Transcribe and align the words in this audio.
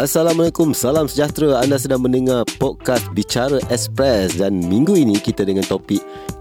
Assalamualaikum, 0.00 0.72
salam 0.72 1.12
sejahtera. 1.12 1.60
Anda 1.60 1.76
sedang 1.76 2.00
mendengar 2.00 2.48
podcast 2.56 3.04
Bicara 3.12 3.60
Express 3.68 4.32
dan 4.40 4.64
minggu 4.64 4.96
ini 4.96 5.20
kita 5.20 5.44
dengan 5.44 5.60
topik 5.68 6.00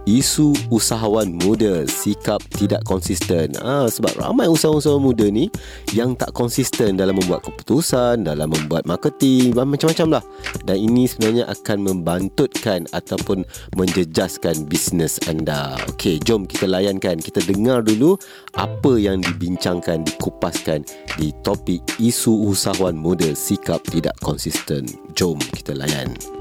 isu 0.10 0.58
usahawan 0.74 1.30
muda 1.30 1.86
sikap 1.86 2.42
tidak 2.58 2.82
konsisten. 2.90 3.54
Ah 3.62 3.86
sebab 3.86 4.18
ramai 4.18 4.50
usahawan-usahawan 4.50 5.06
muda 5.06 5.30
ni 5.30 5.54
yang 5.94 6.18
tak 6.18 6.34
konsisten 6.34 6.98
dalam 6.98 7.14
membuat 7.22 7.46
keputusan, 7.46 8.26
dalam 8.26 8.50
membuat 8.50 8.90
marketing, 8.90 9.54
macam-macam 9.54 10.18
lah. 10.18 10.24
Dan 10.66 10.82
ini 10.82 11.06
sebenarnya 11.06 11.46
akan 11.54 11.78
membantutkan 11.86 12.90
ataupun 12.90 13.46
menjejaskan 13.78 14.66
bisnes 14.66 15.22
anda. 15.30 15.78
Okey, 15.94 16.18
jom 16.26 16.50
kita 16.50 16.66
layankan. 16.66 17.22
Kita 17.22 17.46
dengar 17.46 17.86
dulu 17.86 18.18
apa 18.58 18.98
yang 18.98 19.22
dibincangkan, 19.22 20.02
dikupaskan 20.10 20.82
di 21.22 21.30
topik 21.46 21.86
isu 22.02 22.50
usahawan 22.50 22.98
muda 22.98 23.30
sikap 23.38 23.86
tidak 23.94 24.18
konsisten. 24.26 24.90
Jom 25.14 25.38
kita 25.54 25.78
layan. 25.78 26.39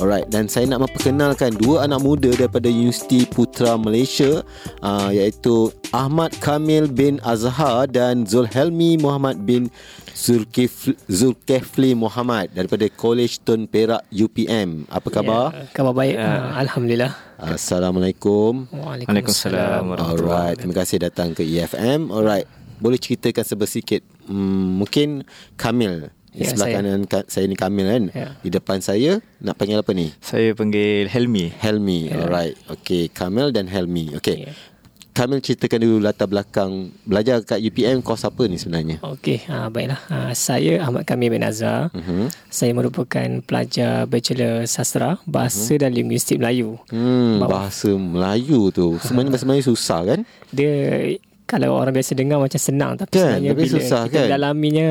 Alright 0.00 0.32
dan 0.32 0.48
saya 0.48 0.64
nak 0.64 0.88
memperkenalkan 0.88 1.60
dua 1.60 1.84
anak 1.84 2.00
muda 2.00 2.32
daripada 2.32 2.72
Universiti 2.72 3.28
Putra 3.28 3.76
Malaysia 3.76 4.40
uh, 4.80 5.12
iaitu 5.12 5.68
Ahmad 5.92 6.32
Kamil 6.40 6.88
bin 6.88 7.20
Azhar 7.20 7.84
dan 7.84 8.24
Zulhelmi 8.24 8.96
Muhammad 8.96 9.44
bin 9.44 9.68
Zulkifli, 10.16 10.96
Zulkifli 11.04 11.92
Muhammad 11.92 12.48
daripada 12.56 12.88
College 12.96 13.44
Tun 13.44 13.68
Perak 13.68 14.00
UPM. 14.08 14.88
Apa 14.88 15.08
khabar? 15.12 15.52
Ya, 15.52 15.68
khabar 15.76 15.92
baik. 15.92 16.16
Uh, 16.16 16.48
Alhamdulillah. 16.56 17.12
Assalamualaikum. 17.36 18.72
Waalaikumsalam. 18.72 20.00
Alright, 20.00 20.64
terima 20.64 20.80
kasih 20.80 20.96
datang 21.04 21.36
ke 21.36 21.44
EFM. 21.44 22.08
Alright, 22.08 22.48
boleh 22.80 22.96
ceritakan 22.96 23.44
sebesikit 23.44 24.00
hmm, 24.24 24.80
mungkin 24.80 25.28
Kamil 25.60 26.08
di 26.30 26.46
ya, 26.46 26.54
sebelah 26.54 26.68
saya. 26.70 26.74
kanan 26.78 27.02
saya 27.26 27.44
ni 27.50 27.56
Kamil 27.58 27.86
kan. 27.90 28.04
Ya. 28.14 28.28
Di 28.38 28.50
depan 28.54 28.78
saya 28.78 29.18
nak 29.42 29.58
panggil 29.58 29.82
apa 29.82 29.90
ni? 29.90 30.14
Saya 30.22 30.54
panggil 30.54 31.10
Helmi. 31.10 31.50
Helmi. 31.58 32.06
Ya. 32.06 32.22
Alright. 32.22 32.54
Okay, 32.70 33.10
Kamil 33.10 33.50
dan 33.50 33.66
Helmi. 33.66 34.14
Okay. 34.14 34.46
Ya. 34.46 34.54
Kamil 35.10 35.42
ceritakan 35.42 35.82
dulu 35.82 35.98
latar 35.98 36.30
belakang 36.30 36.94
belajar 37.02 37.42
kat 37.42 37.58
UPM 37.58 37.98
kos 37.98 38.22
apa 38.22 38.46
ni 38.46 38.62
sebenarnya? 38.62 39.02
Okey, 39.02 39.42
ha, 39.50 39.66
baiklah. 39.66 39.98
Ha, 40.06 40.30
saya 40.38 40.86
Ahmad 40.86 41.02
Kamil 41.02 41.34
bin 41.34 41.42
Azhar. 41.42 41.90
Uh-huh. 41.90 42.30
Saya 42.46 42.70
merupakan 42.78 43.26
pelajar 43.42 44.06
Bachelor 44.06 44.70
Sastra 44.70 45.18
Bahasa 45.26 45.74
uh-huh. 45.74 45.82
dan 45.82 45.98
Linguistik 45.98 46.38
Melayu. 46.38 46.78
Hmm, 46.94 47.42
bahasa 47.42 47.90
Melayu 47.90 48.70
tu. 48.70 49.02
Sebenarnya 49.02 49.34
bahasa 49.34 49.46
Melayu 49.50 49.64
susah 49.66 50.00
kan? 50.14 50.20
Dia 50.54 50.72
kalau 51.50 51.74
orang 51.74 51.90
biasa 51.90 52.14
dengar 52.14 52.38
macam 52.38 52.60
senang 52.62 52.94
tapi 52.94 53.10
kan, 53.10 53.18
sebenarnya 53.26 53.50
tapi 53.50 53.62
bila 53.66 53.74
susah, 53.74 54.00
kita 54.06 54.20
kan? 54.22 54.28
dalaminya 54.30 54.88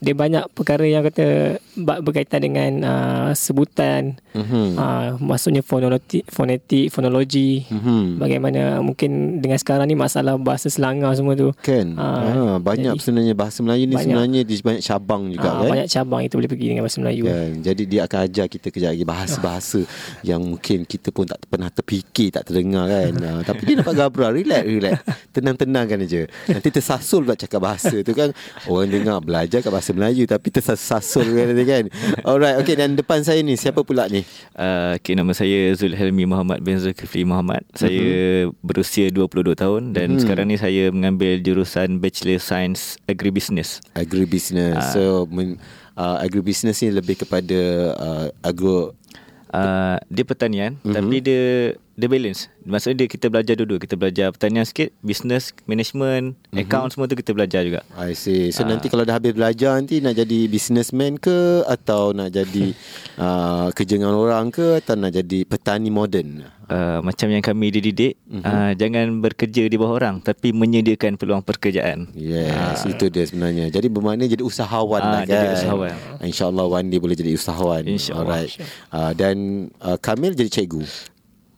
dia 0.00 0.14
banyak 0.14 0.48
perkara 0.52 0.84
yang 0.84 1.04
kata 1.06 1.58
berkaitan 1.76 2.40
dengan 2.40 2.70
uh, 2.82 3.30
sebutan. 3.36 4.16
Mm-hmm. 4.32 4.66
uh, 4.76 5.08
maksudnya 5.20 5.60
fonologi 5.60 6.24
fonetik 6.28 6.88
fonologi. 6.92 7.68
Mm-hmm. 7.68 8.02
bagaimana 8.20 8.60
mungkin 8.80 9.40
dengan 9.40 9.56
sekarang 9.60 9.88
ni 9.88 9.96
masalah 9.96 10.36
bahasa 10.40 10.72
Selangor 10.72 11.12
semua 11.12 11.36
tu. 11.36 11.52
Kan? 11.60 11.96
Uh, 11.96 12.56
ha, 12.56 12.56
banyak 12.60 12.96
jadi, 12.96 13.02
sebenarnya 13.02 13.34
bahasa 13.36 13.58
Melayu 13.60 13.84
ni 13.88 13.94
banyak, 13.96 14.04
sebenarnya 14.04 14.40
di 14.44 14.54
banyak 14.60 14.82
cabang 14.84 15.22
juga 15.32 15.48
uh, 15.48 15.56
kan? 15.64 15.70
banyak 15.76 15.88
cabang 15.88 16.20
itu 16.24 16.34
boleh 16.36 16.50
pergi 16.50 16.66
dengan 16.72 16.82
bahasa 16.84 16.98
Melayu. 17.00 17.22
Kan? 17.28 17.50
Jadi 17.60 17.82
dia 17.84 18.00
akan 18.08 18.18
ajar 18.28 18.46
kita 18.48 18.68
kejap 18.72 18.90
lagi 18.96 19.04
bahasa-bahasa 19.06 19.80
uh. 19.84 19.86
yang 20.24 20.40
mungkin 20.40 20.78
kita 20.88 21.08
pun 21.12 21.24
tak 21.28 21.40
pernah 21.46 21.68
terfikir 21.68 22.28
tak 22.32 22.48
terdengar 22.48 22.88
kan? 22.88 23.12
Uh, 23.20 23.40
tapi 23.48 23.62
dia 23.68 23.76
dapat 23.84 23.94
gabra 23.96 24.28
relax 24.32 24.64
relax. 24.64 24.98
Tenang-tenang 25.32 25.86
kan 25.88 25.98
aja. 26.00 26.22
Nanti 26.48 26.68
tersasul 26.72 27.24
pula 27.24 27.36
cakap 27.36 27.60
bahasa 27.60 27.96
tu 28.00 28.12
kan? 28.16 28.32
Orang 28.68 28.88
dengar 28.88 29.20
belajar 29.20 29.60
kat 29.60 29.70
bahasa 29.72 29.90
Melayu 29.92 30.24
tapi 30.24 30.48
tersasul 30.48 31.26
kan 31.36 31.46
kan. 31.66 31.84
Alright, 32.22 32.56
okay 32.62 32.78
dan 32.78 32.94
depan 32.94 33.26
saya 33.26 33.42
ni 33.42 33.58
siapa 33.58 33.82
pula 33.82 34.06
ni? 34.06 34.22
Uh, 34.54 34.94
okay, 34.94 35.18
nama 35.18 35.34
saya 35.34 35.74
Zulhelmi 35.74 36.24
Muhammad 36.24 36.62
bin 36.62 36.78
Zulkifli 36.78 37.26
Muhammad. 37.26 37.66
Saya 37.74 38.46
uh-huh. 38.46 38.54
berusia 38.62 39.10
22 39.10 39.58
tahun 39.58 39.82
dan 39.92 40.14
uh-huh. 40.14 40.22
sekarang 40.22 40.46
ni 40.48 40.56
saya 40.56 40.94
mengambil 40.94 41.42
jurusan 41.42 41.98
Bachelor 41.98 42.38
Science 42.38 42.96
Agribusiness. 43.10 43.82
Agribusiness. 43.98 44.78
Uh, 44.78 44.92
so 44.94 45.02
men, 45.26 45.58
uh, 45.98 46.22
agribusiness 46.22 46.84
ni 46.84 46.94
lebih 46.94 47.26
kepada 47.26 47.60
uh, 47.96 48.28
agro 48.44 48.94
uh, 49.50 49.96
dia 50.12 50.24
pertanian 50.24 50.78
uh-huh. 50.84 50.94
tapi 50.94 51.16
dia 51.24 51.74
dia 51.96 52.12
balance. 52.12 52.52
Maksudnya 52.68 53.04
dia 53.04 53.08
kita 53.08 53.26
belajar 53.32 53.56
dulu. 53.56 53.80
Kita 53.80 53.96
belajar 53.96 54.28
pertanian 54.28 54.68
sikit, 54.68 54.92
business, 55.00 55.56
management, 55.64 56.36
mm-hmm. 56.36 56.60
account 56.60 56.92
semua 56.92 57.08
tu 57.08 57.16
kita 57.16 57.32
belajar 57.32 57.64
juga. 57.64 57.80
I 57.96 58.12
see. 58.12 58.52
So 58.52 58.62
uh, 58.62 58.68
nanti 58.68 58.92
kalau 58.92 59.08
dah 59.08 59.16
habis 59.16 59.32
belajar 59.32 59.80
nanti 59.80 60.04
nak 60.04 60.12
jadi 60.12 60.44
businessman 60.46 61.16
ke 61.16 61.64
atau 61.64 62.12
nak 62.12 62.36
jadi 62.36 62.76
uh, 63.16 63.72
kerja 63.76 63.96
dengan 63.96 64.12
orang 64.12 64.52
ke 64.52 64.84
atau 64.84 64.92
nak 64.92 65.16
jadi 65.16 65.48
petani 65.48 65.88
moden? 65.88 66.44
Uh, 66.66 66.98
macam 66.98 67.30
yang 67.30 67.46
kami 67.46 67.70
dididik, 67.70 68.18
mm-hmm. 68.26 68.42
uh, 68.42 68.72
jangan 68.74 69.22
bekerja 69.22 69.70
di 69.70 69.78
bawah 69.78 70.02
orang 70.02 70.18
tapi 70.18 70.50
menyediakan 70.50 71.14
peluang 71.14 71.40
pekerjaan. 71.46 72.10
Yes, 72.12 72.82
uh, 72.82 72.90
itu 72.90 73.06
dia 73.06 73.24
sebenarnya. 73.24 73.70
Jadi 73.70 73.86
bermakna 73.86 74.26
jadi 74.26 74.42
usahawan 74.42 75.00
uh, 75.00 75.10
lah 75.14 75.22
kan. 75.24 75.32
Jadi 75.32 75.48
usahawan. 75.62 75.94
InsyaAllah 76.26 76.66
one 76.66 76.86
day 76.90 76.98
boleh 76.98 77.16
jadi 77.16 77.38
usahawan. 77.38 77.86
InsyaAllah. 77.86 78.50
Alright. 78.50 78.52
Uh, 78.90 79.14
dan 79.14 79.36
uh, 79.78 79.94
Kamil 79.96 80.34
jadi 80.34 80.50
cikgu 80.50 81.14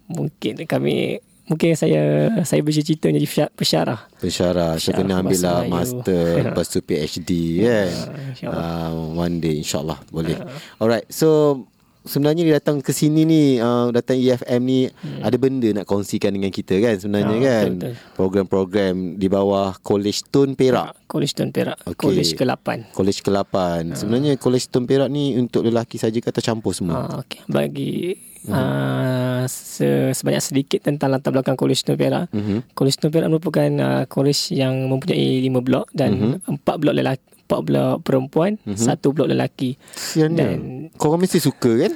mungkin 0.08 0.64
kami 0.64 1.20
mungkin 1.48 1.72
saya 1.74 2.28
saya 2.44 2.60
bercita-cita 2.60 3.08
jadi 3.08 3.28
pensyarah. 3.56 4.00
Pensyarah. 4.20 4.76
So 4.76 4.92
kena 4.92 5.24
ambil 5.24 5.40
lah 5.40 5.64
master 5.64 6.24
lepas 6.52 6.68
tu 6.68 6.84
PhD 6.84 7.64
kan. 7.64 7.88
Yeah, 8.36 8.52
uh, 8.52 8.92
one 9.16 9.40
day 9.40 9.60
insyaAllah 9.64 9.98
boleh. 10.12 10.36
Yeah. 10.36 10.80
Alright. 10.80 11.08
So 11.08 11.64
sebenarnya 12.08 12.42
dia 12.48 12.54
datang 12.60 12.80
ke 12.80 12.92
sini 12.96 13.28
ni 13.28 13.42
uh, 13.60 13.92
datang 13.92 14.16
EFM 14.16 14.60
ni 14.64 14.88
hmm. 14.88 15.20
ada 15.24 15.36
benda 15.36 15.68
nak 15.76 15.84
kongsikan 15.84 16.32
dengan 16.32 16.48
kita 16.48 16.80
kan 16.80 16.96
sebenarnya 16.96 17.36
ya, 17.36 17.44
kan. 17.44 17.64
Betul, 17.68 17.76
betul. 17.76 17.94
Program-program 18.16 18.94
di 19.20 19.28
bawah 19.28 19.76
College 19.80 20.20
Tun 20.32 20.56
Perak. 20.56 20.96
Ya, 20.96 21.04
College 21.08 21.32
Tun 21.36 21.50
Perak. 21.52 21.78
Okay. 21.84 22.00
College 22.00 22.32
ke-8. 22.36 22.68
College 22.96 23.20
ke-8. 23.24 23.56
Ya. 23.56 23.96
Sebenarnya 23.96 24.32
College 24.40 24.66
Tun 24.72 24.84
Perak 24.88 25.08
ni 25.12 25.36
untuk 25.36 25.64
lelaki 25.64 26.00
saja 26.00 26.16
kata 26.20 26.40
campur 26.40 26.72
semua. 26.72 27.08
Uh, 27.08 27.24
okay. 27.24 27.40
Bagi 27.48 28.16
uh, 28.50 29.42
se- 29.48 30.12
sebanyak 30.12 30.42
sedikit 30.42 30.80
tentang 30.84 31.12
latar 31.12 31.32
belakang 31.32 31.56
Perak. 31.56 32.32
Uh-huh. 32.32 32.60
College 32.74 32.96
Tun 32.98 33.10
Perak 33.12 33.28
merupakan 33.28 33.70
uh, 33.80 34.04
college 34.08 34.52
yang 34.52 34.88
mempunyai 34.88 35.40
lima 35.44 35.60
blok 35.64 35.88
dan 35.92 36.40
uh-huh. 36.40 36.58
4 36.58 36.80
blok 36.80 36.96
lelaki 36.96 37.28
empat 37.48 37.64
blok 37.64 37.96
perempuan, 38.04 38.60
uh-huh. 38.60 38.76
satu 38.76 39.16
blok 39.16 39.32
lelaki. 39.32 39.80
Sian 39.96 40.36
dan 40.36 40.92
kau 41.00 41.08
orang 41.08 41.24
mesti 41.24 41.40
suka 41.40 41.80
kan? 41.80 41.92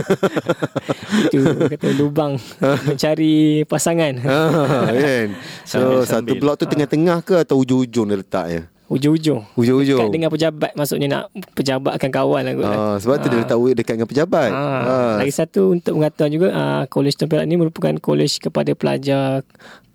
Itu 1.28 1.68
kata 1.68 1.92
lubang 1.92 2.40
mencari 2.88 3.68
pasangan. 3.68 4.16
Ah, 4.24 4.88
kan. 4.88 5.36
So 5.68 6.08
satu 6.08 6.40
blok 6.40 6.56
tu 6.56 6.64
tengah-tengah 6.64 7.20
ke 7.20 7.44
atau 7.44 7.60
ujung-ujung 7.60 8.08
dia 8.08 8.16
letaknya? 8.16 8.72
Ujung-ujung. 8.92 9.40
Ujung-ujung. 9.56 10.04
Dekat 10.04 10.12
dengan 10.12 10.28
pejabat 10.28 10.70
Maksudnya 10.76 11.08
nak 11.08 11.24
Pejabatkan 11.56 12.10
kawan 12.12 12.42
lah 12.44 12.52
ah, 12.68 12.96
Sebab 13.00 13.24
tu 13.24 13.32
dia 13.32 13.40
letak 13.40 13.56
uh. 13.56 13.72
dekat 13.72 13.94
dengan 13.96 14.10
pejabat. 14.12 14.50
Ah. 14.52 14.80
Ah. 14.84 15.14
Lagi 15.16 15.32
satu 15.32 15.72
Untuk 15.72 15.96
mengatakan 15.96 16.28
juga 16.28 16.48
uh, 16.52 16.84
College 16.92 17.16
Temperat 17.16 17.48
ni 17.48 17.56
Merupakan 17.56 17.96
college 17.96 18.36
kepada 18.36 18.76
pelajar 18.76 19.40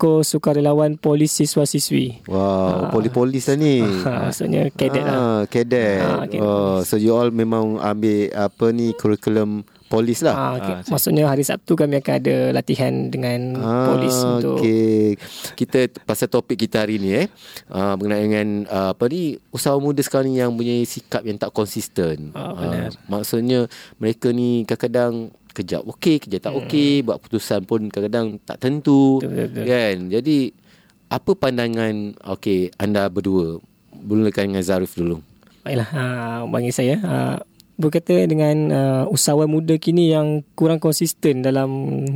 Ko 0.02 0.25
sukarelawan 0.25 0.97
Polis 0.97 1.30
siswa-siswi 1.38 2.25
Wow 2.25 2.90
uh. 2.90 2.90
Polis-polis 2.90 3.46
lah 3.53 3.57
ni. 3.62 3.86
Maksudnya 4.25 4.74
Cadet 4.74 5.03
ah, 5.06 5.06
lah 5.06 5.22
Cadet. 5.46 6.02
Ah, 6.02 6.25
oh, 6.41 6.78
So 6.81 6.97
you 6.97 7.13
all 7.13 7.30
memang 7.30 7.78
Ambil 7.78 8.34
Apa 8.34 8.74
ni 8.74 8.97
Kurikulum 8.97 9.62
polis 9.88 10.19
lah. 10.22 10.36
Ah, 10.36 10.51
okay. 10.60 10.74
ah, 10.75 10.80
Maksudnya 10.92 11.24
hari 11.31 11.44
Sabtu 11.48 11.74
kami 11.80 12.04
akan 12.04 12.13
ada 12.19 12.36
latihan 12.51 12.94
dengan 13.07 13.56
ah, 13.57 13.88
polis 13.92 14.16
untuk 14.19 14.60
okay. 14.60 15.16
Kita 15.56 15.88
pasal 16.04 16.28
topik 16.28 16.60
kita 16.68 16.84
hari 16.84 17.00
ni 17.00 17.16
eh. 17.16 17.28
Ah, 17.72 17.95
mengenai 17.95 18.24
dengan 18.28 18.48
uh, 18.68 18.92
apa 18.92 19.07
ni 19.07 19.39
usaha 19.50 19.74
muda 19.80 20.04
sekarang 20.04 20.36
ni 20.36 20.44
yang 20.44 20.54
punya 20.54 20.75
sikap 20.84 21.24
yang 21.24 21.39
tak 21.39 21.56
konsisten. 21.56 22.36
Ah, 22.36 22.54
benar. 22.54 22.92
Ah, 22.92 23.07
maksudnya 23.07 23.72
mereka 23.98 24.30
ni 24.36 24.68
kadang-kadang 24.68 25.31
kejap 25.56 25.81
okey, 25.98 26.22
kejap 26.22 26.51
tak 26.51 26.54
hmm. 26.54 26.62
okey, 26.68 26.92
buat 27.01 27.18
keputusan 27.18 27.66
pun 27.66 27.89
kadang-kadang 27.89 28.38
tak 28.45 28.62
tentu. 28.62 29.24
Betul, 29.24 29.50
betul. 29.50 29.63
Kan? 29.66 29.95
Jadi 30.13 30.38
apa 31.07 31.31
pandangan 31.34 31.95
okey 32.38 32.75
anda 32.78 33.07
berdua? 33.07 33.63
Mulakan 33.98 34.54
dengan 34.54 34.63
Zarif 34.63 34.94
dulu. 34.94 35.24
Baiklah, 35.66 35.89
uh, 35.92 36.39
bagi 36.48 36.72
saya 36.72 36.95
uh, 37.01 37.38
berkata 37.77 38.25
dengan 38.25 38.56
uh, 38.74 39.03
usahawan 39.13 39.47
muda 39.47 39.77
kini 39.77 40.09
yang 40.09 40.41
kurang 40.57 40.81
konsisten 40.81 41.45
dalam 41.45 41.69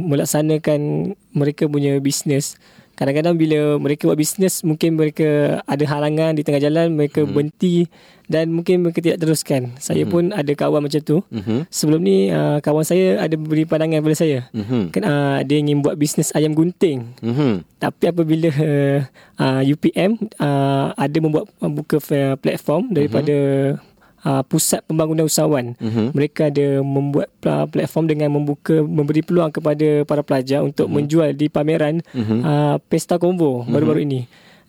melaksanakan 0.10 1.14
mereka 1.38 1.70
punya 1.70 2.02
bisnes 2.02 2.58
kadang-kadang 3.02 3.34
bila 3.34 3.82
mereka 3.82 4.06
buat 4.06 4.20
bisnes 4.20 4.62
mungkin 4.62 4.94
mereka 4.94 5.62
ada 5.66 5.84
halangan 5.90 6.38
di 6.38 6.46
tengah 6.46 6.62
jalan 6.62 6.94
mereka 6.94 7.26
hmm. 7.26 7.34
berhenti 7.34 7.90
dan 8.30 8.54
mungkin 8.54 8.86
mereka 8.86 9.02
tidak 9.02 9.22
teruskan 9.26 9.74
saya 9.82 10.06
hmm. 10.06 10.12
pun 10.12 10.24
ada 10.30 10.52
kawan 10.54 10.86
macam 10.86 11.02
tu 11.02 11.18
hmm. 11.34 11.66
sebelum 11.74 11.98
ni 11.98 12.30
uh, 12.30 12.62
kawan 12.62 12.86
saya 12.86 13.18
ada 13.18 13.34
beri 13.38 13.66
pandangan 13.66 14.06
kepada 14.06 14.18
saya 14.22 14.46
hmm. 14.54 14.94
kan, 14.94 15.02
uh, 15.02 15.40
dia 15.42 15.58
ingin 15.58 15.82
buat 15.82 15.98
bisnes 15.98 16.30
ayam 16.38 16.54
gunting 16.54 17.10
hmm. 17.26 17.66
tapi 17.82 18.04
apabila 18.10 18.50
uh, 18.54 19.62
UPM 19.66 20.22
uh, 20.38 20.94
ada 20.94 21.18
membuat 21.18 21.50
buka 21.58 21.98
platform 22.38 22.94
daripada 22.94 23.34
hmm 23.78 23.91
uh, 24.26 24.44
pusat 24.46 24.86
pembangunan 24.86 25.26
usahawan. 25.26 25.74
Uh-huh. 25.78 26.14
Mereka 26.14 26.54
ada 26.54 26.82
membuat 26.82 27.30
uh, 27.46 27.66
platform 27.68 28.06
dengan 28.10 28.30
membuka 28.34 28.82
memberi 28.82 29.22
peluang 29.26 29.52
kepada 29.54 30.06
para 30.06 30.22
pelajar 30.22 30.62
untuk 30.66 30.88
uh-huh. 30.88 30.98
menjual 31.02 31.30
di 31.34 31.48
pameran 31.50 32.02
uh-huh. 32.14 32.40
uh, 32.42 32.76
Pesta 32.90 33.18
Konvo 33.18 33.62
uh-huh. 33.62 33.70
baru-baru 33.70 34.06
ini. 34.06 34.22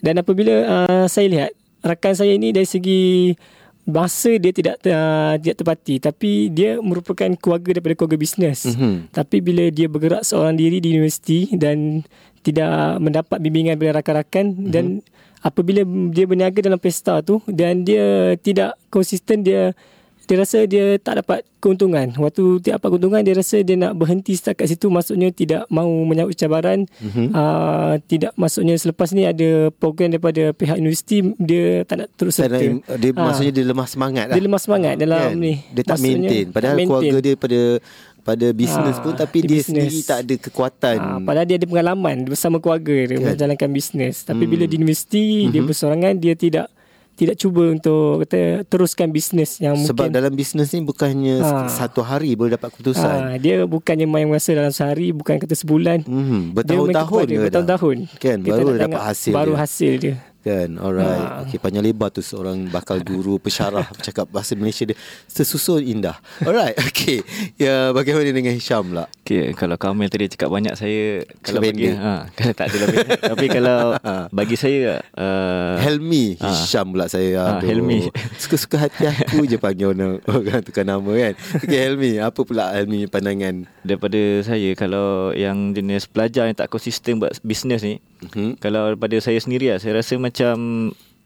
Dan 0.02 0.18
apabila 0.18 0.54
uh, 0.66 1.06
saya 1.06 1.26
lihat 1.30 1.50
rakan 1.82 2.14
saya 2.14 2.32
ini 2.34 2.50
dari 2.50 2.66
segi 2.66 3.32
masa 3.82 4.38
dia 4.38 4.54
tidak 4.54 4.78
uh, 4.86 5.34
tidak 5.42 5.58
tepati 5.58 5.98
tapi 5.98 6.46
dia 6.54 6.78
merupakan 6.78 7.26
keluarga 7.34 7.78
daripada 7.78 7.94
keluarga 7.98 8.18
bisnes. 8.18 8.66
Uh-huh. 8.66 9.06
Tapi 9.10 9.42
bila 9.42 9.68
dia 9.70 9.86
bergerak 9.86 10.26
seorang 10.26 10.58
diri 10.58 10.82
di 10.82 10.94
universiti 10.94 11.50
dan 11.54 12.02
tidak 12.42 12.98
mendapat 12.98 13.38
bimbingan 13.38 13.78
dari 13.78 13.94
rakan-rakan 13.94 14.46
uh-huh. 14.58 14.70
dan 14.74 14.86
apabila 15.42 15.82
dia 16.14 16.24
berniaga 16.24 16.62
dalam 16.62 16.78
pesta 16.78 17.18
tu 17.20 17.42
dan 17.50 17.82
dia 17.82 18.38
tidak 18.38 18.78
konsisten 18.88 19.42
dia 19.42 19.74
dia 20.22 20.36
rasa 20.38 20.58
dia 20.64 20.96
tak 21.02 21.22
dapat 21.22 21.42
keuntungan. 21.58 22.10
Waktu 22.14 22.62
tidak 22.62 22.82
dapat 22.82 22.88
keuntungan 22.94 23.22
dia 23.22 23.34
rasa 23.34 23.56
dia 23.62 23.76
nak 23.78 23.92
berhenti 23.94 24.34
setakat 24.34 24.66
situ 24.70 24.86
maksudnya 24.90 25.30
tidak 25.34 25.66
mahu 25.70 26.06
menyambut 26.06 26.34
cabaran. 26.38 26.86
Mm-hmm. 26.98 27.26
Uh, 27.34 27.94
tidak 28.06 28.32
maksudnya 28.38 28.74
selepas 28.78 29.10
ni 29.14 29.26
ada 29.26 29.70
program 29.74 30.10
daripada 30.14 30.54
pihak 30.54 30.78
universiti 30.78 31.22
dia 31.38 31.82
tak 31.86 32.06
nak 32.06 32.08
terus 32.14 32.38
serta. 32.38 32.58
Dia 32.98 33.10
ha. 33.14 33.22
maksudnya 33.30 33.52
dia 33.54 33.64
lemah 33.66 33.88
semangat 33.90 34.24
lah. 34.30 34.34
Dia 34.38 34.42
lemah 34.42 34.60
semangat 34.62 34.94
dalam 34.98 35.28
kan? 35.30 35.38
ni. 35.38 35.54
Dia 35.74 35.82
tak 35.86 35.98
maintain 36.02 36.46
padahal 36.50 36.76
maintain. 36.78 36.90
keluarga 36.90 37.16
dia 37.22 37.34
pada 37.34 37.60
pada 38.22 38.46
bisnes 38.54 38.96
ha, 38.96 39.02
pun 39.02 39.14
tapi 39.18 39.38
dia 39.42 39.58
business. 39.58 39.66
sendiri 39.66 39.98
tak 40.06 40.18
ada 40.22 40.34
kekuatan. 40.38 40.98
Ha, 41.02 41.18
padahal 41.26 41.46
dia 41.46 41.56
ada 41.58 41.66
pengalaman 41.66 42.16
bersama 42.30 42.62
keluarga 42.62 42.96
dia 43.10 43.16
kan? 43.18 43.34
menjalankan 43.34 43.70
bisnes. 43.74 44.22
Tapi 44.22 44.46
hmm. 44.46 44.50
bila 44.54 44.64
di 44.70 44.74
universiti 44.78 45.26
hmm. 45.46 45.50
dia 45.50 45.60
mhm. 45.60 45.68
bersorangan 45.68 46.14
dia 46.22 46.34
tidak 46.38 46.66
tidak 47.22 47.36
cuba 47.38 47.70
untuk 47.70 48.26
kata 48.26 48.66
teruskan 48.66 49.14
bisnes 49.14 49.62
yang 49.62 49.78
sebab 49.78 50.10
mungkin 50.10 50.18
dalam 50.18 50.32
bisnes 50.34 50.74
ni 50.74 50.82
bukannya 50.82 51.38
ha, 51.38 51.70
satu 51.70 52.02
hari 52.02 52.34
boleh 52.34 52.58
dapat 52.58 52.74
keputusan. 52.74 53.38
Ha, 53.38 53.38
dia 53.38 53.62
bukannya 53.62 54.10
main 54.10 54.26
masa 54.26 54.50
dalam 54.58 54.74
sehari 54.74 55.14
bukan 55.14 55.38
kata 55.38 55.54
sebulan. 55.54 56.02
Hmm, 56.02 56.50
bertahun-tahun 56.50 57.26
bertahun-tahun. 57.46 57.96
Kan 58.18 58.42
baru 58.42 58.74
dapat 58.74 59.02
hasil. 59.14 59.30
Baru 59.30 59.54
dia. 59.54 59.60
hasil 59.62 59.92
dia. 60.02 60.14
Kan? 60.42 60.74
Alright. 60.74 61.22
Ha. 61.22 61.46
Okay 61.46 61.62
panjang 61.62 61.86
lebar 61.86 62.10
tu 62.10 62.18
Seorang 62.18 62.66
bakal 62.66 62.98
guru 62.98 63.38
Pesyarah 63.38 63.86
Cakap 64.06 64.26
bahasa 64.26 64.58
Malaysia 64.58 64.82
dia 64.82 64.98
Sesusun 65.30 65.86
indah. 65.86 66.18
Alright 66.42 66.74
Okay. 66.92 67.22
Ya 67.54 67.94
bagaimana 67.94 68.26
dengan 68.26 68.50
Hisham 68.50 68.90
lah 68.90 69.06
Okay 69.22 69.54
Kalau 69.54 69.78
Kamil 69.78 70.10
tadi 70.10 70.26
cakap 70.26 70.50
banyak 70.50 70.74
Saya 70.74 71.22
Kalau 71.46 71.62
bagi 71.62 71.94
ha, 71.94 72.26
Kalau 72.34 72.52
tak 72.58 72.74
ada 72.74 72.76
lebih 72.82 72.98
Tapi 73.22 73.46
kalau 73.46 73.78
ha. 73.96 74.26
Bagi 74.34 74.56
saya 74.58 74.98
uh, 75.14 75.78
Helmi 75.78 76.34
ha. 76.42 76.50
Hisham 76.50 76.90
pula 76.90 77.06
saya. 77.06 77.38
Ha, 77.38 77.62
Helmi. 77.62 78.10
Suka-suka 78.34 78.82
hati 78.82 79.06
aku 79.06 79.46
je 79.46 79.56
panggil 79.56 79.94
orang, 79.94 80.18
orang 80.26 80.60
tukar 80.66 80.82
nama 80.82 81.06
kan. 81.06 81.32
Okay 81.62 81.78
Helmi 81.86 82.18
Apa 82.18 82.42
pula 82.42 82.74
Helmi 82.74 83.06
pandangan? 83.06 83.70
Daripada 83.86 84.18
saya 84.42 84.74
Kalau 84.74 85.30
yang 85.32 85.70
jenis 85.70 86.10
pelajar 86.10 86.50
Yang 86.50 86.66
tak 86.66 86.70
konsisten 86.70 87.22
buat 87.22 87.38
bisnes 87.46 87.86
ni 87.86 88.02
uh-huh. 88.22 88.54
Kalau 88.62 88.94
daripada 88.94 89.16
saya 89.18 89.38
sendiri 89.42 89.74
lah 89.74 89.78
Saya 89.82 89.98
rasa 89.98 90.14
macam 90.16 90.54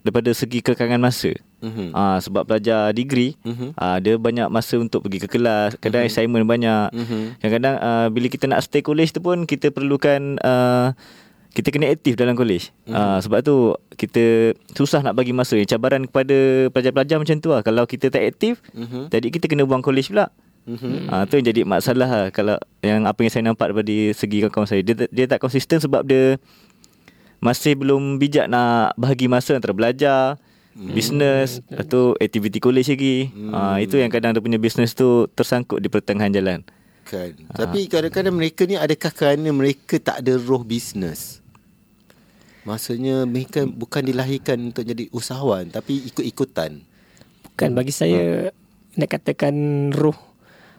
daripada 0.07 0.31
segi 0.31 0.63
kekangan 0.63 1.03
masa. 1.03 1.35
Uh-huh. 1.59 1.91
Uh, 1.91 2.19
sebab 2.23 2.47
pelajar 2.47 2.95
degree, 2.95 3.35
uh-huh. 3.43 3.75
uh, 3.75 3.99
dia 3.99 4.15
banyak 4.15 4.47
masa 4.47 4.79
untuk 4.79 5.03
pergi 5.03 5.27
ke 5.27 5.29
kelas, 5.35 5.75
kadang 5.83 6.07
uh-huh. 6.07 6.15
assignment 6.15 6.47
banyak. 6.47 6.95
Uh-huh. 6.95 7.35
Kadang-kadang 7.43 7.77
uh, 7.83 8.07
bila 8.15 8.27
kita 8.31 8.47
nak 8.47 8.63
stay 8.63 8.87
college 8.87 9.11
tu 9.11 9.19
pun 9.19 9.43
kita 9.43 9.75
perlukan 9.75 10.39
uh, 10.47 10.95
kita 11.51 11.75
kena 11.75 11.91
aktif 11.91 12.15
dalam 12.15 12.39
college. 12.39 12.71
Uh-huh. 12.87 12.95
Uh, 12.95 13.19
sebab 13.19 13.43
tu 13.43 13.75
kita 13.99 14.55
susah 14.79 15.03
nak 15.03 15.19
bagi 15.19 15.35
masa. 15.35 15.59
Cabaran 15.67 16.07
kepada 16.07 16.71
pelajar-pelajar 16.71 17.17
macam 17.19 17.37
tu 17.43 17.51
lah. 17.51 17.67
Kalau 17.67 17.83
kita 17.91 18.07
tak 18.07 18.23
aktif, 18.23 18.63
uh-huh. 18.79 19.11
jadi 19.11 19.27
kita 19.27 19.51
kena 19.51 19.67
buang 19.67 19.83
college 19.83 20.15
pula. 20.15 20.31
Uh-huh. 20.71 21.03
Uh, 21.11 21.23
tu 21.27 21.39
yang 21.43 21.47
jadi 21.51 21.63
masalah 21.67 22.07
lah. 22.07 22.27
Kalau 22.31 22.63
yang 22.79 23.11
apa 23.11 23.19
yang 23.27 23.33
saya 23.35 23.43
nampak 23.43 23.75
daripada 23.75 23.95
segi 24.15 24.47
kawan-kawan 24.47 24.71
saya. 24.71 24.87
Dia, 24.87 25.11
dia 25.11 25.27
tak 25.27 25.43
konsisten 25.43 25.83
sebab 25.83 26.07
dia 26.07 26.39
masih 27.41 27.77
belum 27.77 28.17
bijak 28.17 28.49
nak 28.49 28.97
bahagi 28.97 29.29
masa 29.29 29.57
antara 29.57 29.77
belajar, 29.77 30.41
hmm. 30.77 30.93
bisnes 30.93 31.65
atau 31.73 32.13
aktiviti 32.21 32.61
college 32.61 32.93
lagi. 32.93 33.33
Hmm. 33.33 33.53
Uh, 33.53 33.77
itu 33.81 33.97
yang 33.97 34.13
kadang 34.13 34.37
dia 34.37 34.43
punya 34.45 34.61
bisnes 34.61 34.93
tu 34.93 35.27
tersangkut 35.33 35.81
di 35.81 35.89
pertengahan 35.89 36.33
jalan. 36.33 36.61
Kan. 37.07 37.33
Uh. 37.49 37.57
Tapi 37.57 37.89
kadang-kadang 37.89 38.35
mereka 38.35 38.69
ni 38.69 38.77
adakah 38.77 39.11
kerana 39.15 39.49
mereka 39.51 39.97
tak 39.97 40.21
ada 40.21 40.37
roh 40.37 40.63
bisnes? 40.63 41.41
Maksudnya 42.67 43.23
mereka 43.31 43.63
bukan 43.63 44.03
dilahirkan 44.03 44.59
untuk 44.75 44.83
jadi 44.83 45.07
usahawan 45.15 45.71
tapi 45.71 46.03
ikut-ikutan. 46.11 46.83
Bukan 47.47 47.71
bagi 47.73 47.95
saya 47.95 48.51
uh. 48.51 48.99
nak 48.99 49.09
katakan 49.17 49.55
roh 49.95 50.19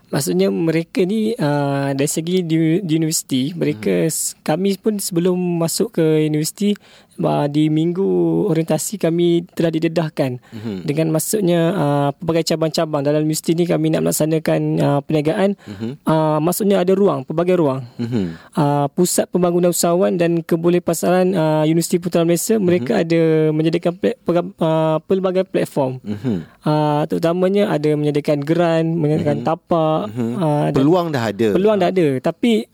Maksudnya 0.07 0.47
mereka 0.47 1.03
ni 1.03 1.35
uh, 1.35 1.91
dari 1.91 2.07
segi 2.07 2.39
di, 2.47 2.79
di 2.79 2.93
universiti 2.95 3.51
mereka 3.51 4.07
hmm. 4.07 4.39
kami 4.39 4.79
pun 4.79 5.03
sebelum 5.03 5.35
masuk 5.35 5.99
ke 5.99 6.23
universiti 6.23 6.79
uh, 7.21 7.47
di 7.49 7.67
minggu 7.67 8.05
orientasi 8.49 9.01
kami 9.01 9.45
telah 9.53 9.71
didedahkan 9.73 10.39
hmm. 10.39 10.85
dengan 10.85 11.13
masuknya 11.13 11.59
uh, 11.73 12.09
pelbagai 12.15 12.53
cabang-cabang 12.53 13.01
dalam 13.03 13.25
universiti 13.25 13.53
ni 13.57 13.65
kami 13.65 13.93
nak 13.93 14.07
melaksanakan 14.07 14.59
uh, 14.79 14.99
perniagaan 15.03 15.57
hmm. 15.57 15.91
uh, 16.05 16.37
maksudnya 16.41 16.81
ada 16.81 16.93
ruang 16.93 17.25
pelbagai 17.25 17.55
ruang 17.57 17.85
hmm. 17.97 18.57
uh, 18.57 18.87
pusat 18.93 19.29
pembangunan 19.29 19.73
usahawan 19.73 20.15
dan 20.15 20.41
keboleh 20.41 20.81
pasaran 20.81 21.33
uh, 21.33 21.63
Universiti 21.65 22.01
Putra 22.01 22.23
Malaysia 22.23 22.57
mereka 22.57 22.97
hmm. 22.97 23.03
ada 23.03 23.21
menyediakan 23.53 23.93
ple- 23.97 24.17
uh, 24.61 24.97
pelbagai 25.05 25.45
platform 25.49 25.99
hmm. 26.01 26.39
uh, 26.65 27.03
terutamanya 27.09 27.73
ada 27.73 27.93
menyediakan 27.93 28.39
grant 28.41 28.89
menyediakan 28.97 29.41
hmm. 29.41 29.47
tapak 29.47 30.01
mm-hmm. 30.11 30.31
uh, 30.37 30.67
peluang 30.73 31.07
dah 31.13 31.23
ada 31.29 31.47
peluang 31.53 31.77
dah 31.77 31.89
ada 31.89 32.07
tapi 32.19 32.67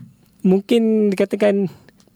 mungkin 0.43 1.09
dikatakan 1.09 1.71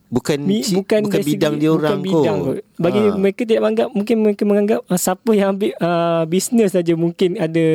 bukan 0.07 0.39
Mi, 0.39 0.63
bukan, 0.63 1.04
bukan 1.04 1.21
bidang 1.24 1.56
dia 1.59 1.69
orang 1.71 2.00
bukan 2.00 2.07
bidang 2.07 2.38
kot. 2.39 2.56
Bagi 2.80 3.01
ha. 3.04 3.15
mereka 3.19 3.42
tidak 3.44 3.62
menganggap 3.63 3.89
mungkin 3.92 4.15
mereka 4.24 4.44
menganggap 4.48 4.80
uh, 4.88 5.00
siapa 5.00 5.31
yang 5.36 5.50
ambil 5.57 5.71
uh, 5.83 6.24
bisnes 6.24 6.71
saja 6.71 6.94
mungkin 6.95 7.36
ada 7.36 7.68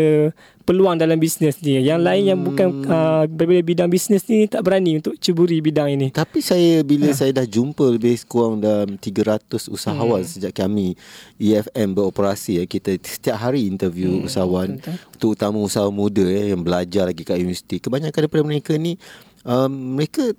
peluang 0.64 0.96
dalam 0.96 1.20
bisnes 1.20 1.60
dia. 1.60 1.84
Yang 1.84 2.00
hmm. 2.00 2.08
lain 2.08 2.22
yang 2.24 2.40
bukan 2.40 2.68
uh, 2.88 3.24
berbeza 3.28 3.62
bidang 3.66 3.90
bisnes 3.92 4.24
ni 4.32 4.48
tak 4.48 4.64
berani 4.64 4.96
untuk 4.96 5.20
ceburi 5.20 5.60
bidang 5.60 5.92
ini. 5.92 6.08
Tapi 6.08 6.40
saya 6.40 6.80
bila 6.80 7.12
ha. 7.12 7.16
saya 7.16 7.36
dah 7.36 7.44
jumpa 7.44 7.84
lebih 8.00 8.16
kurang 8.24 8.64
dalam 8.64 8.96
300 8.96 9.68
usahawan 9.68 10.24
hmm. 10.24 10.30
sejak 10.32 10.52
kami 10.56 10.96
EFM 11.36 11.92
beroperasi 11.92 12.62
ya 12.62 12.64
kita 12.64 12.96
setiap 13.04 13.36
hari 13.36 13.68
interview 13.68 14.24
hmm. 14.24 14.26
usahawan 14.32 14.80
terutama 15.20 15.60
usahawan 15.60 15.92
muda 15.92 16.24
ya, 16.24 16.56
yang 16.56 16.64
belajar 16.64 17.12
lagi 17.12 17.28
kat 17.28 17.36
universiti. 17.36 17.76
Kebanyakan 17.76 18.24
daripada 18.24 18.42
mereka 18.46 18.72
ni 18.80 18.96
um, 19.44 20.00
mereka 20.00 20.32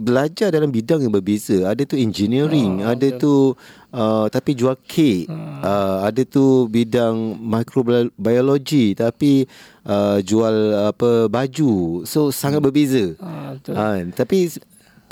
belajar 0.00 0.48
dalam 0.48 0.72
bidang 0.72 1.04
yang 1.04 1.12
berbeza. 1.12 1.68
Ada 1.68 1.84
tu 1.84 2.00
engineering, 2.00 2.80
oh, 2.80 2.88
ada 2.88 3.08
betul. 3.12 3.20
tu 3.20 3.34
uh, 3.92 4.26
tapi 4.32 4.56
jual 4.56 4.74
kek. 4.80 5.28
Hmm. 5.28 5.60
Uh, 5.60 5.98
ada 6.08 6.22
tu 6.24 6.64
bidang 6.72 7.36
microbiology 7.36 8.96
tapi 8.96 9.44
uh, 9.84 10.24
jual 10.24 10.88
apa 10.88 11.28
baju. 11.28 12.02
So 12.08 12.32
sangat 12.32 12.64
hmm. 12.64 12.66
berbeza. 12.66 13.04
Oh, 13.20 13.52
uh, 13.76 14.00
tapi 14.16 14.48